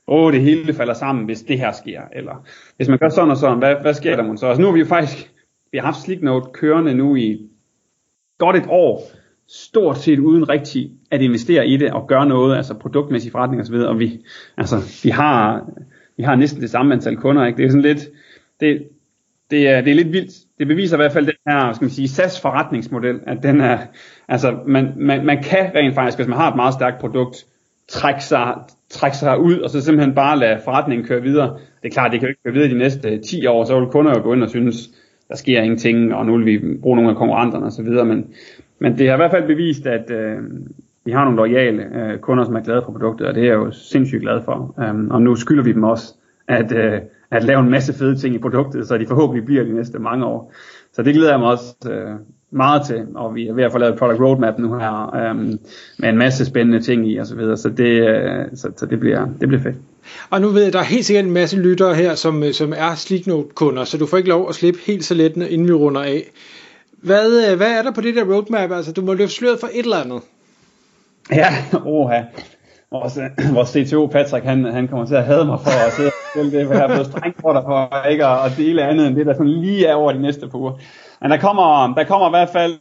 åh, 0.07 0.33
det 0.33 0.41
hele 0.41 0.73
falder 0.73 0.93
sammen, 0.93 1.25
hvis 1.25 1.41
det 1.41 1.59
her 1.59 1.71
sker, 1.71 2.01
eller 2.13 2.45
hvis 2.77 2.87
man 2.87 2.97
gør 2.97 3.09
sådan 3.09 3.31
og 3.31 3.37
sådan, 3.37 3.57
hvad, 3.57 3.75
hvad 3.81 3.93
sker 3.93 4.15
der 4.15 4.23
måske 4.23 4.39
så? 4.39 4.47
Altså 4.47 4.61
nu 4.61 4.67
har 4.67 4.73
vi 4.73 4.79
jo 4.79 4.85
faktisk, 4.85 5.31
vi 5.71 5.77
har 5.77 5.85
haft 5.85 6.01
Slicknote 6.01 6.49
kørende 6.53 6.93
nu 6.93 7.15
i 7.15 7.49
godt 8.37 8.55
et 8.55 8.65
år, 8.69 9.01
stort 9.47 9.97
set 9.97 10.19
uden 10.19 10.49
rigtig 10.49 10.91
at 11.11 11.21
investere 11.21 11.67
i 11.67 11.77
det 11.77 11.91
og 11.91 12.07
gøre 12.07 12.25
noget, 12.25 12.57
altså 12.57 12.73
produktmæssig 12.73 13.31
forretning 13.31 13.61
osv., 13.61 13.75
og 13.75 13.99
vi, 13.99 14.25
altså, 14.57 15.01
vi 15.03 15.09
har, 15.09 15.69
vi 16.17 16.23
har 16.23 16.35
næsten 16.35 16.61
det 16.61 16.69
samme 16.69 16.93
antal 16.93 17.17
kunder, 17.17 17.45
ikke? 17.45 17.57
Det 17.57 17.65
er 17.65 17.69
sådan 17.69 17.81
lidt, 17.81 18.09
det, 18.59 18.87
det 19.51 19.67
er, 19.67 19.81
det 19.81 19.91
er 19.91 19.95
lidt 19.95 20.13
vildt, 20.13 20.33
det 20.59 20.67
beviser 20.67 20.95
i 20.97 21.01
hvert 21.01 21.11
fald 21.11 21.25
den 21.25 21.35
her, 21.47 21.73
skal 21.73 21.85
man 21.85 21.91
sige, 21.91 22.07
SAS 22.07 22.41
forretningsmodel, 22.41 23.19
at 23.27 23.43
den 23.43 23.61
er, 23.61 23.77
altså 24.27 24.59
man, 24.67 24.93
man, 24.95 25.25
man 25.25 25.43
kan 25.43 25.71
rent 25.75 25.95
faktisk, 25.95 26.17
hvis 26.17 26.27
man 26.27 26.37
har 26.37 26.49
et 26.49 26.55
meget 26.55 26.73
stærkt 26.73 26.99
produkt, 26.99 27.45
trække 27.87 28.23
sig, 28.23 28.55
trække 28.89 29.17
sig 29.17 29.39
ud, 29.39 29.59
og 29.59 29.69
så 29.69 29.81
simpelthen 29.81 30.15
bare 30.15 30.39
lade 30.39 30.59
forretningen 30.63 31.07
køre 31.07 31.21
videre. 31.21 31.57
Det 31.81 31.87
er 31.87 31.93
klart, 31.93 32.11
det 32.11 32.19
kan 32.19 32.27
jo 32.27 32.29
ikke 32.29 32.43
køre 32.43 32.53
videre 32.53 32.69
de 32.69 32.77
næste 32.77 33.17
10 33.17 33.45
år, 33.45 33.63
så 33.63 33.79
vil 33.79 33.89
kunder 33.89 34.13
jo 34.15 34.23
gå 34.23 34.33
ind 34.33 34.43
og 34.43 34.49
synes, 34.49 34.89
der 35.29 35.35
sker 35.35 35.61
ingenting, 35.61 36.13
og 36.13 36.25
nu 36.25 36.37
vil 36.37 36.45
vi 36.45 36.77
bruge 36.81 36.95
nogle 36.95 37.11
af 37.11 37.17
konkurrenterne 37.17 37.65
osv., 37.65 38.05
men, 38.05 38.33
men 38.79 38.97
det 38.97 39.07
har 39.07 39.15
i 39.15 39.17
hvert 39.17 39.31
fald 39.31 39.47
bevist, 39.47 39.87
at 39.87 40.11
øh, 40.11 40.37
vi 41.05 41.11
har 41.11 41.23
nogle 41.23 41.37
lojale 41.37 41.83
øh, 41.83 42.19
kunder, 42.19 42.43
som 42.43 42.55
er 42.55 42.59
glade 42.59 42.81
for 42.85 42.91
produktet, 42.91 43.27
og 43.27 43.35
det 43.35 43.43
er 43.43 43.47
jeg 43.47 43.55
jo 43.55 43.71
sindssygt 43.71 44.21
glad 44.21 44.41
for. 44.45 44.75
Um, 44.89 45.11
og 45.11 45.21
nu 45.21 45.35
skylder 45.35 45.63
vi 45.63 45.73
dem 45.73 45.83
også, 45.83 46.13
at, 46.47 46.71
øh, 46.71 47.01
at 47.31 47.43
lave 47.43 47.59
en 47.59 47.69
masse 47.69 47.93
fede 47.93 48.15
ting 48.15 48.35
i 48.35 48.39
produktet, 48.39 48.87
så 48.87 48.97
de 48.97 49.07
forhåbentlig 49.07 49.45
bliver 49.45 49.63
de 49.63 49.73
næste 49.73 49.99
mange 49.99 50.25
år. 50.25 50.53
Så 50.93 51.03
det 51.03 51.13
glæder 51.13 51.31
jeg 51.31 51.39
mig 51.39 51.49
også 51.49 51.75
øh, 51.91 52.15
meget 52.51 52.85
til, 52.87 53.05
og 53.15 53.35
vi 53.35 53.47
er 53.47 53.53
ved 53.53 53.63
at 53.63 53.71
få 53.71 53.77
lavet 53.77 53.93
et 53.93 53.99
product 53.99 54.21
roadmap 54.21 54.59
nu 54.59 54.77
her, 54.77 55.15
øhm, 55.15 55.59
med 55.97 56.09
en 56.09 56.17
masse 56.17 56.45
spændende 56.45 56.81
ting 56.81 57.11
i 57.11 57.17
og 57.17 57.27
så 57.27 57.35
videre, 57.35 57.57
så 57.57 57.69
det, 57.69 58.07
øh, 58.07 58.45
så, 58.55 58.71
så 58.77 58.85
det, 58.85 58.99
bliver, 58.99 59.27
det 59.39 59.47
bliver 59.47 59.63
fedt. 59.63 59.75
Og 60.29 60.41
nu 60.41 60.47
ved 60.47 60.61
jeg, 60.61 60.67
at 60.67 60.73
der 60.73 60.79
er 60.79 60.83
helt 60.83 61.05
sikkert 61.05 61.25
en 61.25 61.31
masse 61.31 61.57
lyttere 61.57 61.95
her, 61.95 62.15
som, 62.15 62.43
som 62.53 62.73
er 62.77 62.95
Sleeknote-kunder, 62.95 63.83
så 63.83 63.97
du 63.97 64.05
får 64.05 64.17
ikke 64.17 64.29
lov 64.29 64.49
at 64.49 64.55
slippe 64.55 64.79
helt 64.87 65.05
så 65.05 65.13
let, 65.13 65.35
inden 65.35 65.67
vi 65.67 65.73
runder 65.73 66.01
af. 66.01 66.23
Hvad, 67.01 67.51
øh, 67.51 67.57
hvad 67.57 67.71
er 67.71 67.81
der 67.81 67.91
på 67.91 68.01
det 68.01 68.15
der 68.15 68.33
roadmap? 68.33 68.71
Altså, 68.71 68.91
du 68.91 69.01
må 69.01 69.13
løfte 69.13 69.35
sløret 69.35 69.59
for 69.59 69.67
et 69.73 69.83
eller 69.83 69.97
andet. 69.97 70.21
Ja, 71.31 71.47
oha. 71.85 72.21
Vores, 72.91 73.19
vores 73.53 73.69
CTO 73.69 74.05
Patrick, 74.05 74.45
han, 74.45 74.63
han 74.65 74.87
kommer 74.87 75.05
til 75.05 75.15
at 75.15 75.25
hade 75.25 75.45
mig 75.45 75.59
for 75.63 75.87
at 75.87 75.93
sidde 75.93 76.11
og 76.35 76.51
det, 76.51 76.67
for 76.67 76.73
jeg 76.73 76.83
er 76.83 76.87
blevet 76.87 77.05
strengt 77.05 77.41
for 77.41 77.53
dig 77.53 77.61
for 77.65 78.07
ikke 78.09 78.25
at 78.25 78.51
dele 78.57 78.83
andet 78.83 79.07
end 79.07 79.15
det, 79.15 79.25
der 79.25 79.33
sådan 79.33 79.61
lige 79.61 79.85
er 79.85 79.95
over 79.95 80.11
de 80.11 80.21
næste 80.21 80.47
par 80.47 80.57
uger. 80.57 80.73
Men 81.21 81.31
der 81.31 81.37
kommer, 81.37 81.93
der 81.95 82.03
kommer 82.03 82.27
i 82.27 82.35
hvert 82.37 82.49
fald 82.49 82.79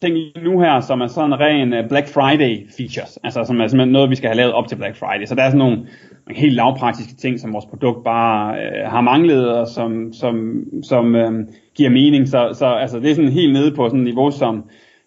ting 0.00 0.16
nu 0.42 0.60
her, 0.60 0.80
som 0.80 1.00
er 1.00 1.06
sådan 1.06 1.40
ren 1.40 1.72
øh, 1.72 1.88
Black 1.88 2.08
Friday 2.08 2.68
features, 2.76 3.18
altså 3.24 3.44
som 3.44 3.60
er 3.60 3.66
simpelthen 3.66 3.92
noget, 3.92 4.10
vi 4.10 4.14
skal 4.14 4.28
have 4.28 4.36
lavet 4.36 4.52
op 4.52 4.68
til 4.68 4.76
Black 4.76 4.96
Friday. 4.96 5.24
Så 5.26 5.34
der 5.34 5.42
er 5.42 5.50
sådan 5.50 5.58
nogle, 5.58 5.76
nogle 5.76 6.40
helt 6.40 6.54
lavpraktiske 6.54 7.14
ting, 7.14 7.40
som 7.40 7.52
vores 7.52 7.66
produkt 7.66 8.04
bare 8.04 8.56
øh, 8.62 8.90
har 8.90 9.00
manglet, 9.00 9.52
og 9.58 9.68
som, 9.68 10.12
som, 10.12 10.64
som 10.82 11.16
øh, 11.16 11.46
giver 11.74 11.90
mening. 11.90 12.28
Så, 12.28 12.50
så 12.58 12.66
altså, 12.66 13.00
det 13.00 13.10
er 13.10 13.14
sådan 13.14 13.32
helt 13.32 13.52
nede 13.52 13.74
på 13.76 13.88
sådan 13.88 14.00
et 14.00 14.04
niveau, 14.04 14.30
som 14.30 14.64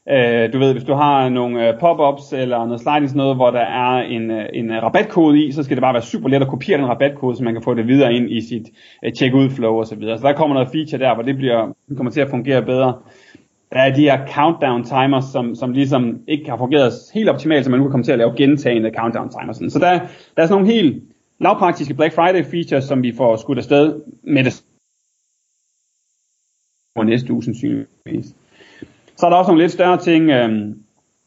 Øh, 0.09 0.53
du 0.53 0.59
ved, 0.59 0.71
hvis 0.71 0.83
du 0.83 0.93
har 0.93 1.29
nogle 1.29 1.67
øh, 1.67 1.79
pop-ups 1.79 2.33
eller 2.33 2.65
noget 2.65 2.81
sliding 2.81 3.15
noget, 3.15 3.35
hvor 3.35 3.51
der 3.51 3.59
er 3.59 4.01
en, 4.01 4.31
øh, 4.31 4.45
en 4.53 4.71
øh, 4.71 4.83
rabatkode 4.83 5.45
i, 5.45 5.51
så 5.51 5.63
skal 5.63 5.77
det 5.77 5.81
bare 5.81 5.93
være 5.93 6.03
super 6.03 6.29
let 6.29 6.41
at 6.41 6.47
kopiere 6.47 6.79
den 6.79 6.89
rabatkode, 6.89 7.37
så 7.37 7.43
man 7.43 7.53
kan 7.53 7.63
få 7.63 7.73
det 7.73 7.87
videre 7.87 8.13
ind 8.13 8.31
i 8.31 8.41
sit 8.41 8.67
øh, 9.05 9.13
checkout 9.13 9.51
flow 9.51 9.75
osv. 9.75 9.85
Så, 9.85 9.95
videre. 9.95 10.17
så 10.17 10.27
der 10.27 10.33
kommer 10.33 10.53
noget 10.53 10.69
feature 10.71 10.99
der, 10.99 11.13
hvor 11.13 11.23
det 11.23 11.37
bliver, 11.37 11.73
kommer 11.97 12.11
til 12.11 12.21
at 12.21 12.29
fungere 12.29 12.61
bedre. 12.61 12.93
Der 13.71 13.79
er 13.79 13.93
de 13.93 14.01
her 14.01 14.27
countdown 14.27 14.83
timers, 14.83 15.25
som, 15.25 15.55
som 15.55 15.71
ligesom 15.71 16.19
ikke 16.27 16.49
har 16.49 16.57
fungeret 16.57 16.93
helt 17.13 17.29
optimalt, 17.29 17.65
så 17.65 17.71
man 17.71 17.79
nu 17.79 17.85
kan 17.85 17.91
komme 17.91 18.03
til 18.03 18.11
at 18.11 18.17
lave 18.17 18.35
gentagende 18.37 18.91
countdown 18.97 19.29
timers. 19.29 19.73
Så 19.73 19.79
der, 19.79 19.99
der 20.35 20.43
er 20.43 20.47
sådan 20.47 20.61
nogle 20.61 20.73
helt 20.73 21.03
lavpraktiske 21.39 21.93
Black 21.93 22.13
Friday 22.13 22.43
features, 22.43 22.83
som 22.83 23.03
vi 23.03 23.13
får 23.17 23.35
skudt 23.35 23.57
afsted 23.57 24.01
med 24.23 24.43
det 24.43 24.63
Og 26.95 27.05
næste 27.05 27.33
uge 27.33 27.43
sandsynligvis. 27.43 28.35
Så 29.17 29.25
er 29.25 29.29
der 29.29 29.37
også 29.37 29.51
nogle 29.51 29.63
lidt 29.63 29.71
større 29.71 29.97
ting, 29.97 30.29
øh, 30.29 30.49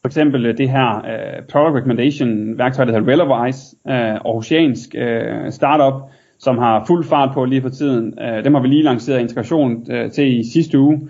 for 0.01 0.07
eksempel 0.07 0.45
øh, 0.45 0.57
det 0.57 0.69
her 0.69 0.97
øh, 0.97 1.43
Product 1.51 1.75
Recommendation 1.75 2.57
værktøj, 2.57 2.85
der 2.85 2.93
hedder 2.99 3.11
Relevise, 3.11 3.75
øh, 3.87 3.93
Aarhusiansk 3.95 4.95
øh, 4.95 5.51
startup, 5.51 6.01
som 6.39 6.57
har 6.57 6.83
fuld 6.87 7.05
fart 7.05 7.29
på 7.33 7.45
lige 7.45 7.61
for 7.61 7.69
tiden. 7.69 8.19
Øh, 8.21 8.43
dem 8.43 8.53
har 8.53 8.61
vi 8.61 8.67
lige 8.67 8.83
lanceret 8.83 9.19
integration 9.19 9.91
øh, 9.91 10.11
til 10.11 10.39
i 10.39 10.51
sidste 10.51 10.79
uge. 10.79 11.01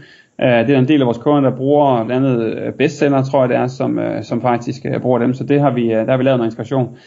Øh, 0.41 0.67
det 0.67 0.69
er 0.69 0.79
en 0.79 0.88
del 0.88 1.01
af 1.01 1.05
vores 1.05 1.17
kunder, 1.17 1.50
der 1.50 1.57
bruger 1.57 2.03
blandt 2.05 2.27
andet 2.27 2.53
øh, 2.53 2.74
bestseller, 2.74 3.24
tror 3.24 3.39
jeg 3.41 3.50
det 3.50 3.57
er, 3.57 3.67
som, 3.67 4.00
øh, 4.00 4.24
som 4.24 4.41
faktisk 4.41 4.86
øh, 4.86 5.01
bruger 5.01 5.19
dem. 5.19 5.33
Så 5.33 5.43
det 5.43 5.62
har 5.62 5.71
vi, 5.71 5.83
øh, 5.83 6.05
der 6.05 6.12
har 6.12 6.17
vi 6.17 6.24
lavet 6.24 6.38
noget 6.38 6.51
integration. 6.51 6.98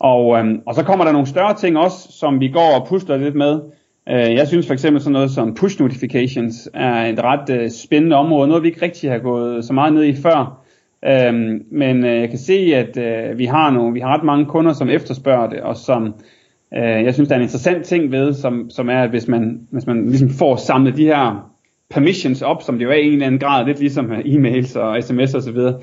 Og, 0.00 0.38
øh, 0.38 0.58
og 0.66 0.74
så 0.74 0.84
kommer 0.84 1.04
der 1.04 1.12
nogle 1.12 1.26
større 1.26 1.54
ting 1.54 1.78
også, 1.78 2.12
som 2.12 2.40
vi 2.40 2.48
går 2.48 2.80
og 2.80 2.86
pusler 2.88 3.16
lidt 3.16 3.34
med. 3.34 3.60
Øh, 4.08 4.34
jeg 4.34 4.48
synes 4.48 4.66
for 4.66 4.72
eksempel 4.72 5.02
sådan 5.02 5.12
noget 5.12 5.30
som 5.30 5.54
push 5.54 5.80
notifications 5.80 6.68
er 6.74 7.06
et 7.06 7.20
ret 7.24 7.50
øh, 7.50 7.70
spændende 7.70 8.16
område, 8.16 8.48
noget 8.48 8.62
vi 8.62 8.68
ikke 8.68 8.82
rigtig 8.82 9.10
har 9.10 9.18
gået 9.18 9.64
så 9.64 9.72
meget 9.72 9.92
ned 9.92 10.04
i 10.04 10.14
før. 10.14 10.66
Øhm, 11.04 11.62
men 11.70 12.04
øh, 12.04 12.20
jeg 12.20 12.28
kan 12.28 12.38
se, 12.38 12.74
at 12.74 12.96
øh, 12.96 13.38
vi 13.38 13.44
har 13.44 13.70
nogle, 13.70 13.94
vi 13.94 14.00
har 14.00 14.16
ret 14.16 14.24
mange 14.24 14.46
kunder, 14.46 14.72
som 14.72 14.88
efterspørger 14.88 15.48
det, 15.48 15.60
og 15.60 15.76
som 15.76 16.14
øh, 16.76 17.04
jeg 17.04 17.14
synes, 17.14 17.28
der 17.28 17.34
er 17.34 17.38
en 17.38 17.42
interessant 17.42 17.84
ting 17.84 18.12
ved, 18.12 18.34
som, 18.34 18.70
som 18.70 18.88
er, 18.88 19.02
at 19.02 19.10
hvis 19.10 19.28
man, 19.28 19.60
hvis 19.70 19.86
man 19.86 20.06
ligesom 20.06 20.30
får 20.30 20.56
samlet 20.56 20.96
de 20.96 21.04
her 21.04 21.50
permissions 21.90 22.42
op, 22.42 22.62
som 22.62 22.78
det 22.78 22.84
jo 22.84 22.90
er 22.90 22.94
i 22.94 23.06
en 23.06 23.12
eller 23.12 23.26
anden 23.26 23.40
grad, 23.40 23.66
lidt 23.66 23.80
ligesom 23.80 24.12
e-mails 24.12 24.78
og 24.78 25.02
sms 25.02 25.34
osv., 25.34 25.54
så, 25.54 25.74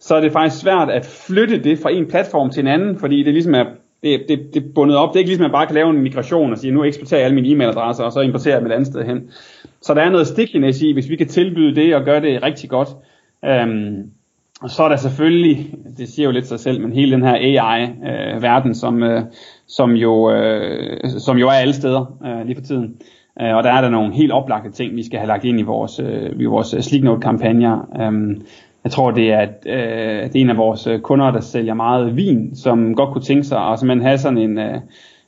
så 0.00 0.14
er 0.14 0.20
det 0.20 0.32
faktisk 0.32 0.62
svært 0.62 0.90
at 0.90 1.06
flytte 1.06 1.62
det 1.62 1.78
fra 1.78 1.90
en 1.90 2.06
platform 2.06 2.50
til 2.50 2.60
en 2.60 2.66
anden, 2.66 2.98
fordi 2.98 3.22
det 3.22 3.32
ligesom 3.32 3.54
er 3.54 3.64
det, 4.04 4.24
det, 4.28 4.54
det 4.54 4.62
er 4.62 4.66
bundet 4.74 4.96
op. 4.96 5.08
Det 5.08 5.16
er 5.16 5.18
ikke 5.18 5.30
ligesom, 5.30 5.44
at 5.44 5.50
man 5.50 5.58
bare 5.58 5.66
kan 5.66 5.74
lave 5.74 5.90
en 5.90 6.02
migration 6.02 6.52
og 6.52 6.58
sige, 6.58 6.72
nu 6.72 6.84
eksporterer 6.84 7.20
jeg 7.20 7.24
alle 7.24 7.40
mine 7.40 7.48
e-mailadresser, 7.48 8.04
og 8.04 8.12
så 8.12 8.20
importerer 8.20 8.54
jeg 8.54 8.60
dem 8.60 8.70
et 8.70 8.74
andet 8.74 8.86
sted 8.86 9.04
hen. 9.04 9.30
Så 9.80 9.94
der 9.94 10.02
er 10.02 10.10
noget 10.10 10.26
stickiness 10.26 10.82
i, 10.82 10.92
hvis 10.92 11.08
vi 11.08 11.16
kan 11.16 11.28
tilbyde 11.28 11.74
det 11.74 11.94
og 11.94 12.04
gøre 12.04 12.20
det 12.20 12.42
rigtig 12.42 12.70
godt. 12.70 12.88
Øhm, 13.44 14.10
og 14.62 14.70
så 14.70 14.82
er 14.82 14.88
der 14.88 14.96
selvfølgelig, 14.96 15.74
det 15.98 16.08
siger 16.08 16.26
jo 16.26 16.32
lidt 16.32 16.46
sig 16.46 16.60
selv, 16.60 16.80
men 16.80 16.92
hele 16.92 17.12
den 17.12 17.22
her 17.22 17.34
AI-verden, 17.34 18.70
øh, 18.70 18.74
som, 18.74 19.02
øh, 19.02 19.22
som, 19.66 19.90
jo, 19.92 20.30
øh, 20.30 21.10
som 21.18 21.36
jo 21.36 21.48
er 21.48 21.52
alle 21.52 21.74
steder 21.74 22.18
øh, 22.26 22.46
lige 22.46 22.56
for 22.56 22.62
tiden. 22.62 22.96
Øh, 23.40 23.56
og 23.56 23.64
der 23.64 23.72
er 23.72 23.80
der 23.80 23.88
nogle 23.88 24.14
helt 24.14 24.32
oplagte 24.32 24.70
ting, 24.70 24.96
vi 24.96 25.02
skal 25.02 25.18
have 25.18 25.28
lagt 25.28 25.44
ind 25.44 25.60
i 25.60 25.62
vores, 25.62 26.00
øh, 26.00 26.30
i 26.40 26.44
vores 26.44 26.74
Sleeknote-kampagner. 26.80 27.88
Øh, 28.00 28.36
jeg 28.84 28.92
tror, 28.92 29.10
det 29.10 29.32
er, 29.32 29.38
at, 29.38 29.66
øh, 29.66 30.22
det 30.22 30.36
er 30.36 30.40
en 30.40 30.50
af 30.50 30.56
vores 30.56 30.86
øh, 30.86 31.00
kunder, 31.00 31.30
der 31.30 31.40
sælger 31.40 31.74
meget 31.74 32.16
vin, 32.16 32.56
som 32.56 32.94
godt 32.94 33.12
kunne 33.12 33.24
tænke 33.24 33.44
sig 33.44 33.58
at 33.58 33.78
simpelthen 33.78 34.06
have 34.06 34.18
sådan 34.18 34.38
en, 34.38 34.58
øh, 34.58 34.80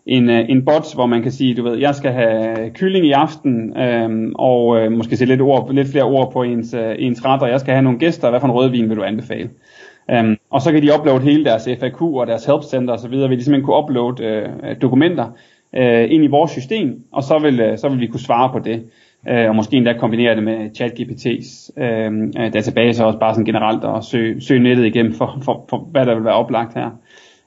en, 0.06 0.30
øh, 0.30 0.44
en 0.48 0.64
bot, 0.64 0.94
hvor 0.94 1.06
man 1.06 1.22
kan 1.22 1.32
sige, 1.32 1.54
du 1.54 1.62
ved, 1.62 1.78
jeg 1.78 1.94
skal 1.94 2.12
have 2.12 2.70
kylling 2.70 3.06
i 3.06 3.12
aften, 3.12 3.76
øh, 3.76 4.32
og 4.34 4.78
øh, 4.78 4.92
måske 4.92 5.16
se 5.16 5.24
lidt, 5.24 5.40
ord, 5.40 5.72
lidt 5.72 5.88
flere 5.88 6.04
ord 6.04 6.32
på 6.32 6.42
ens, 6.42 6.74
øh, 6.74 6.94
ens 6.98 7.24
ret, 7.24 7.42
og 7.42 7.48
jeg 7.48 7.60
skal 7.60 7.74
have 7.74 7.82
nogle 7.82 7.98
gæster, 7.98 8.30
hvad 8.30 8.40
for 8.40 8.46
en 8.46 8.54
rødvin 8.54 8.88
vil 8.88 8.96
du 8.96 9.02
anbefale? 9.02 9.50
Um, 10.20 10.36
og 10.50 10.62
så 10.62 10.72
kan 10.72 10.82
de 10.82 10.90
uploade 10.98 11.20
hele 11.20 11.44
deres 11.44 11.68
FAQ 11.80 12.02
og 12.02 12.26
deres 12.26 12.44
help 12.44 12.62
center 12.62 12.94
osv., 12.94 13.10
vil 13.10 13.38
de 13.38 13.44
simpelthen 13.44 13.62
kunne 13.62 13.76
uploade 13.76 14.24
øh, 14.24 14.76
dokumenter 14.82 15.26
øh, 15.76 16.12
ind 16.12 16.24
i 16.24 16.26
vores 16.26 16.50
system, 16.50 17.04
og 17.12 17.22
så 17.22 17.38
vil, 17.38 17.60
øh, 17.60 17.78
så 17.78 17.88
vil 17.88 18.00
vi 18.00 18.06
kunne 18.06 18.20
svare 18.20 18.52
på 18.52 18.58
det 18.58 18.84
øh, 19.28 19.48
og 19.48 19.56
måske 19.56 19.76
endda 19.76 19.92
kombinere 19.92 20.34
det 20.34 20.42
med 20.42 20.70
ChatGPT's 20.80 21.82
øh, 21.82 22.12
øh, 22.22 22.52
database, 22.52 23.02
og 23.02 23.06
også 23.06 23.18
bare 23.18 23.34
sådan 23.34 23.44
generelt 23.44 23.84
og 23.84 24.04
søge, 24.04 24.40
søge 24.40 24.62
nettet 24.62 24.86
igennem 24.86 25.12
for, 25.12 25.38
for, 25.42 25.64
for, 25.70 25.78
hvad 25.78 26.06
der 26.06 26.14
vil 26.14 26.24
være 26.24 26.34
oplagt 26.34 26.74
her. 26.74 26.90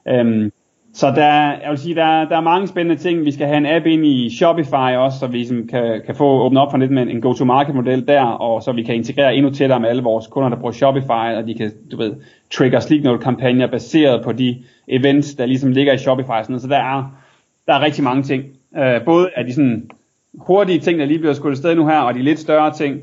Øh, 0.07 0.51
så 0.93 1.07
der, 1.07 1.31
jeg 1.63 1.69
vil 1.69 1.77
sige, 1.77 1.95
der, 1.95 2.25
der 2.29 2.37
er 2.37 2.41
mange 2.41 2.67
spændende 2.67 3.01
ting. 3.01 3.25
Vi 3.25 3.31
skal 3.31 3.47
have 3.47 3.57
en 3.57 3.65
app 3.65 3.85
ind 3.85 4.05
i 4.05 4.37
Shopify 4.37 4.95
også, 4.97 5.19
så 5.19 5.27
vi 5.27 5.37
ligesom 5.37 5.67
kan, 5.67 6.01
kan 6.05 6.15
få 6.15 6.41
åbnet 6.41 6.61
op 6.61 6.71
for 6.71 6.77
lidt 6.77 6.91
med 6.91 7.07
en 7.07 7.21
go-to-market 7.21 7.75
model 7.75 8.07
der, 8.07 8.23
og 8.23 8.63
så 8.63 8.71
vi 8.71 8.83
kan 8.83 8.95
integrere 8.95 9.35
endnu 9.35 9.51
tættere 9.51 9.79
med 9.79 9.89
alle 9.89 10.03
vores 10.03 10.27
kunder, 10.27 10.49
der 10.49 10.55
bruger 10.55 10.71
Shopify, 10.71 11.35
og 11.37 11.47
de 11.47 11.53
kan, 11.53 11.71
du 11.91 11.97
ved, 11.97 12.15
trigger 12.51 12.79
Sleeknote 12.79 13.23
kampagner 13.23 13.67
baseret 13.67 14.23
på 14.23 14.31
de 14.31 14.63
events, 14.87 15.35
der 15.35 15.45
ligesom 15.45 15.71
ligger 15.71 15.93
i 15.93 15.97
Shopify. 15.97 16.43
Sådan 16.43 16.59
Så 16.59 16.67
der 16.67 16.77
er, 16.77 17.19
der 17.67 17.73
er 17.73 17.81
rigtig 17.81 18.03
mange 18.03 18.23
ting. 18.23 18.43
Øh, 18.77 19.05
både 19.05 19.29
af 19.35 19.45
de 19.45 19.53
sådan 19.53 19.89
hurtige 20.47 20.80
ting, 20.80 20.99
der 20.99 21.06
lige 21.06 21.19
bliver 21.19 21.34
skudt 21.34 21.58
sted 21.58 21.75
nu 21.75 21.88
her, 21.88 21.99
og 21.99 22.13
de 22.13 22.21
lidt 22.21 22.39
større 22.39 22.73
ting. 22.73 22.99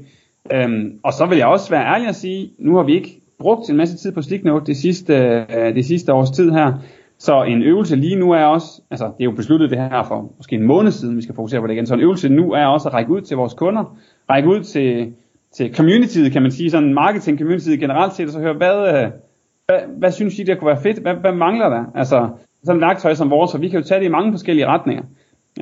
Øhm, 0.53 1.01
og 1.03 1.13
så 1.13 1.27
vil 1.27 1.39
jeg 1.39 1.47
også 1.47 1.71
være 1.71 1.95
ærlig 1.95 2.09
at 2.09 2.15
sige, 2.15 2.51
nu 2.59 2.77
har 2.77 2.83
vi 2.83 2.95
ikke 2.95 3.21
brugt 3.39 3.71
en 3.71 3.77
masse 3.77 3.97
tid 3.97 4.13
på 4.13 4.23
Sticknote 4.23 4.67
det 4.67 4.77
sidste, 4.77 5.15
øh, 5.57 5.75
det 5.75 5.85
sidste 5.85 6.13
års 6.13 6.31
tid 6.31 6.51
her. 6.51 6.73
Så 7.19 7.43
en 7.43 7.63
øvelse 7.63 7.97
lige 7.97 8.17
nu 8.17 8.31
er 8.33 8.45
også, 8.45 8.83
altså 8.91 9.05
det 9.05 9.21
er 9.21 9.25
jo 9.25 9.31
besluttet 9.31 9.71
det 9.71 9.79
her 9.79 10.03
for 10.03 10.33
måske 10.37 10.57
en 10.57 10.63
måned 10.63 10.93
siden, 10.93 11.17
vi 11.17 11.23
skal 11.23 11.35
fokusere 11.35 11.61
på 11.61 11.67
det 11.67 11.73
igen. 11.73 11.87
Så 11.87 11.95
en 11.95 12.01
øvelse 12.01 12.29
nu 12.29 12.53
er 12.53 12.67
også 12.67 12.89
at 12.89 12.95
række 12.95 13.11
ud 13.11 13.21
til 13.21 13.37
vores 13.37 13.55
kunder, 13.55 13.97
række 14.31 14.49
ud 14.49 14.61
til, 14.61 15.13
til 15.57 15.75
communityet, 15.75 16.33
kan 16.33 16.43
man 16.43 16.51
sige, 16.51 16.71
sådan 16.71 16.95
marketing 16.95 17.39
communityet 17.39 17.81
generelt 17.81 18.13
set, 18.13 18.27
og 18.27 18.33
så 18.33 18.41
høre, 18.41 18.55
hvad, 18.55 18.89
øh, 18.89 19.11
hvad, 19.67 19.79
hvad 19.99 20.13
synes 20.13 20.39
I, 20.39 20.43
der 20.43 20.55
kunne 20.55 20.69
være 20.69 20.83
fedt? 20.83 20.99
Hvad, 20.99 21.15
hvad 21.15 21.33
mangler 21.33 21.69
der? 21.69 21.85
Altså 21.95 22.29
sådan 22.65 22.83
et 22.83 22.87
værktøj 22.87 23.15
som 23.15 23.31
vores, 23.31 23.55
og 23.55 23.61
vi 23.61 23.69
kan 23.69 23.81
jo 23.81 23.87
tage 23.87 24.01
det 24.01 24.07
i 24.07 24.11
mange 24.11 24.33
forskellige 24.33 24.67
retninger. 24.67 25.03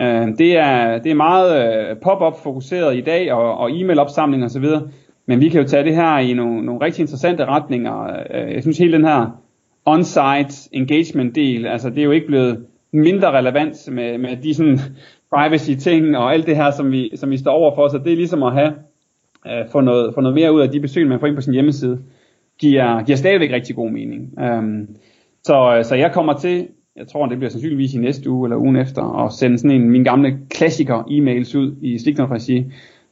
Øh, 0.00 0.28
det, 0.38 0.56
er, 0.56 0.98
det 0.98 1.10
er 1.10 1.14
meget 1.14 1.66
øh, 1.90 1.96
pop-up 1.96 2.42
fokuseret 2.42 2.96
i 2.96 3.00
dag, 3.00 3.32
og, 3.32 3.58
og 3.58 3.80
e-mail 3.80 3.98
opsamling 3.98 4.44
osv., 4.44 4.64
men 5.26 5.40
vi 5.40 5.48
kan 5.48 5.60
jo 5.60 5.68
tage 5.68 5.84
det 5.84 5.94
her 5.94 6.18
i 6.18 6.32
nogle, 6.32 6.66
nogle 6.66 6.84
rigtig 6.84 7.00
interessante 7.00 7.44
retninger. 7.44 8.04
Øh, 8.34 8.54
jeg 8.54 8.62
synes 8.62 8.78
hele 8.78 8.92
den 8.92 9.04
her 9.04 9.40
on-site 9.86 10.68
engagement 10.72 11.34
del, 11.34 11.66
altså 11.66 11.90
det 11.90 11.98
er 11.98 12.04
jo 12.04 12.10
ikke 12.10 12.26
blevet 12.26 12.66
mindre 12.92 13.38
relevant 13.38 13.88
med, 13.92 14.18
med 14.18 14.36
de 14.36 14.54
sådan 14.54 14.78
privacy 15.34 15.70
ting 15.70 16.16
og 16.16 16.32
alt 16.32 16.46
det 16.46 16.56
her, 16.56 16.70
som 16.70 16.92
vi, 16.92 17.10
som 17.16 17.30
vi 17.30 17.36
står 17.36 17.52
over 17.52 17.74
for, 17.74 17.88
så 17.88 17.98
det 17.98 18.12
er 18.12 18.16
ligesom 18.16 18.42
at 18.42 18.52
have, 18.52 18.72
uh, 19.46 19.70
få, 19.72 19.80
noget, 19.80 20.14
få 20.14 20.20
noget 20.20 20.34
mere 20.34 20.52
ud 20.52 20.60
af 20.60 20.70
de 20.70 20.80
besøg, 20.80 21.08
man 21.08 21.20
får 21.20 21.26
ind 21.26 21.36
på 21.36 21.40
sin 21.40 21.54
hjemmeside, 21.54 21.98
giver, 22.60 23.04
giver 23.04 23.16
stadigvæk 23.16 23.52
rigtig 23.52 23.76
god 23.76 23.90
mening. 23.90 24.38
Um, 24.38 24.88
så, 25.42 25.80
så 25.82 25.94
jeg 25.94 26.12
kommer 26.12 26.32
til 26.32 26.68
jeg 26.96 27.08
tror 27.08 27.26
det 27.26 27.38
bliver 27.38 27.50
sandsynligvis 27.50 27.94
i 27.94 27.98
næste 27.98 28.30
uge 28.30 28.46
eller 28.46 28.56
ugen 28.56 28.76
efter, 28.76 29.02
og 29.02 29.32
sende 29.32 29.58
sådan 29.58 29.70
en 29.70 29.90
min 29.90 30.04
gamle 30.04 30.38
klassiker 30.50 31.02
e-mails 31.02 31.58
ud 31.58 31.76
i 31.82 31.98
Stickner 31.98 32.30
regi, 32.30 32.64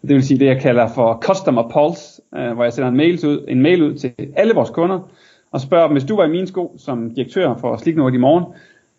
Det 0.03 0.11
vil 0.11 0.23
sige 0.23 0.39
det, 0.39 0.47
jeg 0.47 0.61
kalder 0.61 0.89
for 0.95 1.19
Customer 1.23 1.71
Pulse, 1.73 2.23
øh, 2.37 2.53
hvor 2.53 2.65
jeg 2.65 2.73
sender 2.73 2.89
en 2.89 2.97
mail, 2.97 3.27
ud, 3.27 3.45
en 3.49 3.63
mail 3.63 3.83
ud 3.83 3.95
til 3.95 4.13
alle 4.37 4.55
vores 4.55 4.71
kunder, 4.71 5.11
og 5.51 5.61
spørger 5.61 5.87
dem, 5.87 5.95
hvis 5.95 6.05
du 6.05 6.17
var 6.17 6.25
i 6.25 6.31
min 6.31 6.47
sko 6.47 6.75
som 6.79 7.15
direktør 7.15 7.55
for 7.57 7.77
Sliknord 7.77 8.15
i 8.15 8.17
morgen, 8.17 8.45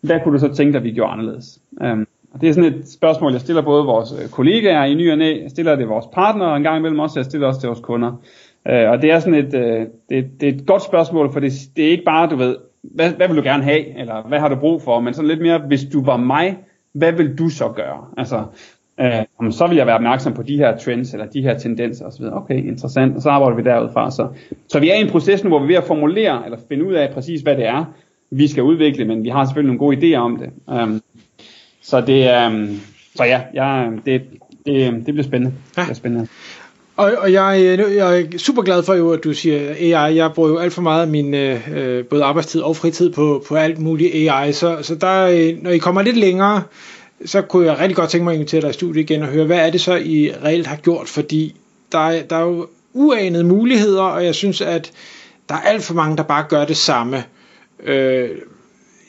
hvad 0.00 0.20
kunne 0.24 0.34
du 0.34 0.38
så 0.38 0.54
tænke 0.54 0.72
dig, 0.72 0.84
vi 0.84 0.90
gjorde 0.90 1.12
anderledes? 1.12 1.60
Um, 1.80 2.06
og 2.32 2.40
det 2.40 2.48
er 2.48 2.52
sådan 2.52 2.74
et 2.74 2.88
spørgsmål, 2.88 3.32
jeg 3.32 3.40
stiller 3.40 3.62
både 3.62 3.84
vores 3.84 4.12
øh, 4.22 4.28
kollegaer 4.28 4.84
i 4.84 4.94
ny 4.94 5.10
og 5.10 5.18
næ, 5.18 5.42
jeg 5.42 5.50
stiller 5.50 5.76
det 5.76 5.88
vores 5.88 6.06
partnere 6.12 6.56
en 6.56 6.62
gang 6.62 6.78
imellem 6.78 6.98
også, 6.98 7.18
jeg 7.18 7.24
stiller 7.24 7.46
også 7.46 7.60
til 7.60 7.66
vores 7.66 7.80
kunder. 7.80 8.10
Uh, 8.70 8.90
og 8.90 9.02
det 9.02 9.10
er 9.10 9.18
sådan 9.18 9.46
et, 9.46 9.54
øh, 9.54 9.86
det, 10.08 10.40
det 10.40 10.48
er 10.48 10.52
et 10.52 10.66
godt 10.66 10.82
spørgsmål, 10.82 11.32
for 11.32 11.40
det, 11.40 11.52
det 11.76 11.86
er 11.86 11.90
ikke 11.90 12.04
bare, 12.04 12.30
du 12.30 12.36
ved, 12.36 12.56
hvad, 12.94 13.10
hvad 13.10 13.28
vil 13.28 13.36
du 13.36 13.42
gerne 13.42 13.62
have, 13.62 13.98
eller 13.98 14.28
hvad 14.28 14.38
har 14.40 14.48
du 14.48 14.56
brug 14.56 14.82
for, 14.82 15.00
men 15.00 15.14
sådan 15.14 15.28
lidt 15.28 15.40
mere, 15.40 15.58
hvis 15.58 15.84
du 15.92 16.04
var 16.04 16.16
mig, 16.16 16.58
hvad 16.92 17.12
vil 17.12 17.38
du 17.38 17.48
så 17.48 17.68
gøre? 17.68 18.04
Altså, 18.18 18.44
øh, 19.00 19.52
så 19.52 19.66
vil 19.66 19.76
jeg 19.76 19.86
være 19.86 19.94
opmærksom 19.94 20.34
på 20.34 20.42
de 20.42 20.56
her 20.56 20.76
trends, 20.76 21.12
eller 21.12 21.26
de 21.26 21.42
her 21.42 21.58
tendenser 21.58 22.06
osv. 22.06 22.24
Okay, 22.32 22.64
interessant, 22.64 23.16
og 23.16 23.22
så 23.22 23.30
arbejder 23.30 23.56
vi 23.56 23.62
derudfra. 23.62 24.10
Så, 24.10 24.28
så 24.68 24.80
vi 24.80 24.90
er 24.90 24.94
i 24.94 25.00
en 25.00 25.10
proces 25.10 25.44
nu, 25.44 25.48
hvor 25.48 25.58
vi 25.58 25.64
er 25.64 25.68
ved 25.68 25.76
at 25.76 25.84
formulere, 25.84 26.44
eller 26.44 26.58
finde 26.68 26.86
ud 26.86 26.92
af 26.92 27.10
præcis, 27.14 27.40
hvad 27.40 27.56
det 27.56 27.66
er, 27.66 27.84
vi 28.30 28.48
skal 28.48 28.62
udvikle, 28.62 29.04
men 29.04 29.24
vi 29.24 29.28
har 29.28 29.44
selvfølgelig 29.44 29.76
nogle 29.76 29.78
gode 29.78 29.96
idéer 29.96 30.18
om 30.18 30.36
det. 30.36 30.50
Um, 30.82 31.02
så 31.82 32.00
det, 32.00 32.46
um, 32.46 32.80
så 33.14 33.24
ja, 33.24 33.40
ja 33.54 33.90
det, 34.06 34.22
det, 34.66 34.92
det 34.92 35.04
bliver 35.04 35.22
spændende. 35.22 35.54
Ja. 35.76 35.80
Det 35.80 35.86
bliver 35.86 35.94
spændende. 35.94 36.28
Og, 36.96 37.12
og 37.18 37.32
jeg, 37.32 37.78
øh, 37.78 37.94
jeg 37.96 38.20
er 38.20 38.38
super 38.38 38.62
glad 38.62 38.82
for 38.82 38.94
jo, 38.94 39.10
at 39.10 39.24
du 39.24 39.32
siger 39.32 39.70
AI. 39.70 40.16
Jeg 40.16 40.32
bruger 40.32 40.48
jo 40.48 40.58
alt 40.58 40.72
for 40.72 40.82
meget 40.82 41.02
af 41.02 41.08
min 41.08 41.34
øh, 41.34 41.68
øh 41.74 42.04
både 42.04 42.24
arbejdstid 42.24 42.60
og 42.60 42.76
fritid 42.76 43.12
på, 43.12 43.44
på 43.48 43.56
alt 43.56 43.78
muligt 43.78 44.30
AI. 44.30 44.52
Så, 44.52 44.78
så 44.82 44.94
der, 44.94 45.26
øh, 45.26 45.62
når 45.62 45.70
I 45.70 45.78
kommer 45.78 46.02
lidt 46.02 46.16
længere, 46.16 46.62
så 47.24 47.42
kunne 47.42 47.66
jeg 47.66 47.78
rigtig 47.78 47.96
godt 47.96 48.10
tænke 48.10 48.24
mig 48.24 48.32
at 48.32 48.36
invitere 48.36 48.60
dig 48.60 48.70
i 48.70 48.72
studiet 48.72 49.10
igen 49.10 49.22
og 49.22 49.28
høre, 49.28 49.44
hvad 49.44 49.66
er 49.66 49.70
det 49.70 49.80
så, 49.80 49.94
I 49.94 50.32
reelt 50.44 50.66
har 50.66 50.76
gjort? 50.76 51.08
Fordi 51.08 51.56
der, 51.92 52.22
der 52.22 52.36
er 52.36 52.44
jo 52.44 52.66
uanede 52.92 53.44
muligheder, 53.44 54.02
og 54.02 54.24
jeg 54.24 54.34
synes, 54.34 54.60
at 54.60 54.92
der 55.48 55.54
er 55.54 55.60
alt 55.60 55.82
for 55.82 55.94
mange, 55.94 56.16
der 56.16 56.22
bare 56.22 56.44
gør 56.48 56.64
det 56.64 56.76
samme. 56.76 57.24
Øh, 57.84 58.30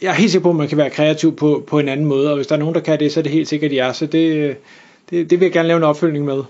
jeg 0.02 0.10
er 0.10 0.14
helt 0.14 0.32
sikker 0.32 0.44
på, 0.44 0.50
at 0.50 0.56
man 0.56 0.68
kan 0.68 0.78
være 0.78 0.90
kreativ 0.90 1.36
på, 1.36 1.64
på 1.68 1.80
en 1.80 1.88
anden 1.88 2.06
måde, 2.06 2.30
og 2.30 2.36
hvis 2.36 2.48
der 2.48 2.56
er 2.56 2.60
nogen, 2.60 2.76
der 2.76 2.82
kan 2.82 3.00
det, 3.00 3.12
så 3.12 3.20
er 3.20 3.22
det 3.22 3.32
helt 3.32 3.48
sikkert 3.48 3.74
jer. 3.74 3.92
Så 3.92 4.06
det, 4.06 4.58
det, 5.10 5.30
det 5.30 5.40
vil 5.40 5.46
jeg 5.46 5.54
gerne 5.54 5.68
lave 5.68 5.78
en 5.78 5.84
opfølgning 5.84 6.26
med. 6.26 6.42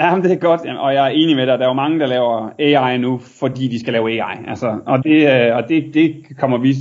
Ja, 0.00 0.16
det 0.22 0.32
er 0.32 0.36
godt, 0.36 0.60
og 0.78 0.94
jeg 0.94 1.06
er 1.06 1.10
enig 1.10 1.36
med 1.36 1.46
dig. 1.46 1.58
Der 1.58 1.64
er 1.64 1.68
jo 1.68 1.74
mange, 1.74 2.00
der 2.00 2.06
laver 2.06 2.50
AI 2.58 2.98
nu, 2.98 3.20
fordi 3.40 3.68
de 3.68 3.80
skal 3.80 3.92
lave 3.92 4.10
AI. 4.10 4.36
Altså, 4.46 4.78
og 4.86 5.04
det, 5.04 5.46
øh, 5.48 5.56
og 5.56 5.68
det, 5.68 5.94
det 5.94 6.38
kommer 6.38 6.58
vi 6.58 6.74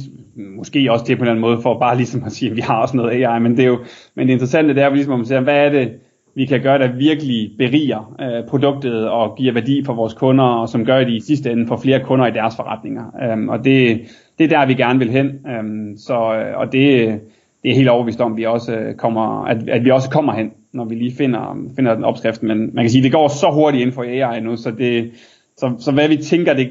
måske 0.58 0.92
også 0.92 1.06
til 1.06 1.16
på 1.16 1.20
en 1.20 1.24
eller 1.24 1.32
anden 1.32 1.42
måde, 1.42 1.62
for 1.62 1.80
bare 1.80 1.98
ligesom 1.98 2.24
at 2.26 2.32
sige, 2.32 2.50
at 2.50 2.56
vi 2.56 2.62
har 2.62 2.82
også 2.82 2.98
noget 2.98 3.12
AI. 3.12 3.40
Men 3.40 3.58
det, 3.58 3.64
er 3.64 3.68
jo, 3.68 3.80
men 4.16 4.28
det 4.28 4.34
interessante 4.34 4.76
det 4.76 4.84
er, 4.84 4.90
ligesom, 4.90 5.14
at 5.14 5.18
vi 5.18 5.22
ligesom 5.22 5.26
siger, 5.26 5.42
hvad 5.42 5.66
er 5.66 5.70
det, 5.70 5.92
vi 6.36 6.46
kan 6.46 6.62
gøre, 6.62 6.80
der 6.80 6.98
virkelig 6.98 7.52
beriger 7.58 8.16
øh, 8.22 8.50
produktet 8.50 9.10
og 9.10 9.36
giver 9.38 9.54
værdi 9.54 9.84
for 9.86 9.94
vores 9.94 10.14
kunder, 10.14 10.44
og 10.44 10.70
som 10.70 10.86
gør 10.86 11.00
det 11.00 11.10
i 11.10 11.20
sidste 11.20 11.52
ende 11.52 11.68
for 11.68 11.78
flere 11.78 12.00
kunder 12.00 12.28
i 12.28 12.32
deres 12.32 12.56
forretninger. 12.56 13.34
Um, 13.34 13.50
og 13.50 13.66
det, 13.66 14.02
det 14.38 14.54
er 14.54 14.60
der, 14.60 14.66
vi 14.66 14.74
gerne 14.74 15.00
vil 15.00 15.10
hen. 15.10 15.28
Um, 15.60 15.98
så, 15.98 16.34
øh, 16.34 16.58
og 16.58 16.72
det, 16.72 17.20
det 17.64 17.72
er 17.72 17.76
helt 17.76 17.90
overbevist 17.90 18.22
om, 18.22 18.32
at 18.32 18.38
vi 18.38 18.46
også 18.46 18.76
øh, 18.76 18.96
kommer, 18.96 19.46
at, 19.46 19.70
at 19.70 19.86
vi 19.86 19.92
også 19.92 20.10
kommer 20.10 20.34
hen 20.34 20.52
når 20.74 20.86
vi 20.86 20.96
lige 20.96 21.16
finder, 21.16 21.58
finder 21.76 21.96
den 21.96 22.04
opskrift. 22.04 22.44
Men 22.44 22.58
man 22.58 22.84
kan 22.84 22.90
sige, 22.90 23.04
det 23.04 23.12
går 23.12 23.28
så 23.28 23.52
hurtigt 23.54 23.82
inden 23.82 23.94
for 23.94 24.04
AI 24.04 24.42
nu, 24.42 24.56
så, 24.56 24.72
det, 24.72 25.12
så, 25.58 25.76
så 25.80 25.92
hvad 25.92 26.08
vi 26.08 26.18
tænker, 26.18 26.54
det, 26.54 26.70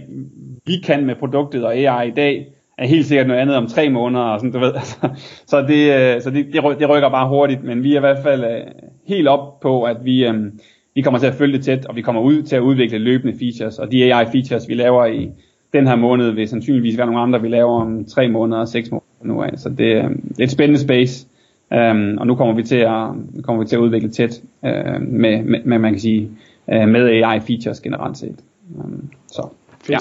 vi 0.67 0.77
kan 0.85 1.07
med 1.07 1.15
produktet 1.15 1.65
og 1.65 1.77
AI 1.77 2.09
i 2.09 2.13
dag, 2.13 2.47
er 2.79 2.87
helt 2.87 3.07
sikkert 3.07 3.27
noget 3.27 3.41
andet 3.41 3.57
om 3.57 3.67
tre 3.67 3.91
måneder, 3.91 4.25
og 4.25 4.41
sådan, 4.41 4.53
du 4.53 4.59
ved. 4.59 4.73
Altså, 4.83 5.09
så 5.47 5.63
det, 5.63 6.15
øh, 6.17 6.23
så 6.23 6.31
det, 6.31 6.47
det 6.53 6.89
rykker 6.89 7.09
bare 7.09 7.29
hurtigt, 7.29 7.65
men 7.65 7.83
vi 7.83 7.93
er 7.93 7.97
i 7.97 8.01
hvert 8.01 8.23
fald 8.23 8.45
øh, 8.45 8.61
helt 9.07 9.29
op 9.29 9.61
på, 9.61 9.83
at 9.83 9.97
vi, 10.05 10.27
øh, 10.27 10.35
vi 10.95 11.03
kommer 11.03 11.19
til 11.19 11.27
at 11.27 11.35
følge 11.35 11.57
det 11.57 11.65
tæt, 11.65 11.87
og 11.87 11.97
vi 11.97 12.03
kommer 12.03 12.23
ud 12.23 12.43
til 12.43 12.57
at 12.57 12.63
udvikle 12.63 12.99
løbende 12.99 13.39
features, 13.39 13.79
og 13.79 13.93
de 13.93 14.15
AI-features, 14.15 14.69
vi 14.69 14.75
laver 14.75 15.07
i 15.07 15.31
den 15.73 15.87
her 15.87 15.97
måned, 15.97 16.31
vil 16.31 16.49
sandsynligvis 16.49 16.99
være 16.99 17.07
nogle 17.07 17.21
andre, 17.21 17.43
vi 17.43 17.49
laver 17.49 17.81
om 17.81 18.05
tre 18.05 18.29
måneder 18.29 18.61
og 18.61 18.69
seks 18.69 18.91
måneder 18.91 19.35
nu 19.35 19.43
af. 19.43 19.59
Så 19.59 19.69
det, 19.69 19.79
det 19.79 20.39
er 20.39 20.45
et 20.45 20.51
spændende 20.51 20.81
space, 20.81 21.27
Um, 21.71 22.19
og 22.19 22.27
nu 22.27 22.35
kommer 22.35 22.55
vi 22.55 22.63
til 22.63 22.77
at, 22.77 23.09
kommer 23.45 23.63
vi 23.63 23.69
til 23.69 23.77
at 23.77 23.81
udvikle 23.81 24.09
tæt 24.09 24.41
uh, 24.63 24.71
med, 25.01 25.43
med, 25.43 25.61
med, 25.65 25.79
man 25.79 25.93
kan 25.93 26.01
sige, 26.01 26.31
uh, 26.67 26.89
med 26.89 27.07
AI 27.07 27.41
features 27.41 27.81
generelt 27.81 28.19
set. 28.19 28.37
Um, 28.75 29.11
så, 29.33 29.43
Fedt. 29.85 29.91
ja. 29.91 29.99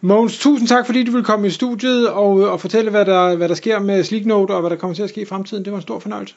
Mogens, 0.00 0.38
tusind 0.38 0.68
tak 0.68 0.86
fordi 0.86 1.04
du 1.04 1.12
vil 1.12 1.24
komme 1.24 1.46
i 1.46 1.50
studiet 1.50 2.08
og, 2.08 2.50
og 2.50 2.60
fortælle, 2.60 2.90
hvad 2.90 3.04
der, 3.04 3.36
hvad 3.36 3.48
der 3.48 3.54
sker 3.54 3.78
med 3.78 4.02
Sleeknote 4.02 4.52
og 4.52 4.60
hvad 4.60 4.70
der 4.70 4.76
kommer 4.76 4.94
til 4.94 5.02
at 5.02 5.08
ske 5.08 5.20
i 5.20 5.24
fremtiden. 5.24 5.64
Det 5.64 5.72
var 5.72 5.78
en 5.78 5.82
stor 5.82 5.98
fornøjelse. 5.98 6.34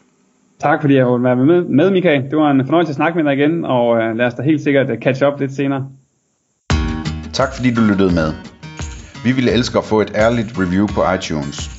Tak 0.59 0.81
fordi 0.81 0.95
jeg 0.95 1.07
ville 1.07 1.23
være 1.23 1.35
med, 1.35 1.63
med 1.63 1.91
Michael. 1.91 2.23
Det 2.23 2.37
var 2.37 2.51
en 2.51 2.65
fornøjelse 2.65 2.91
at 2.91 2.95
snakke 2.95 3.23
med 3.23 3.31
dig 3.31 3.39
igen, 3.39 3.65
og 3.65 3.87
uh, 3.89 4.17
lad 4.17 4.25
os 4.25 4.33
da 4.33 4.41
helt 4.41 4.61
sikkert 4.61 4.87
catch 5.01 5.23
up 5.23 5.39
lidt 5.39 5.51
senere. 5.51 5.87
Tak 7.33 7.55
fordi 7.55 7.73
du 7.73 7.81
lyttede 7.81 8.13
med. 8.15 8.33
Vi 9.23 9.31
ville 9.31 9.51
elske 9.51 9.77
at 9.77 9.83
få 9.83 10.01
et 10.01 10.11
ærligt 10.15 10.59
review 10.59 10.87
på 10.87 11.01
iTunes. 11.17 11.78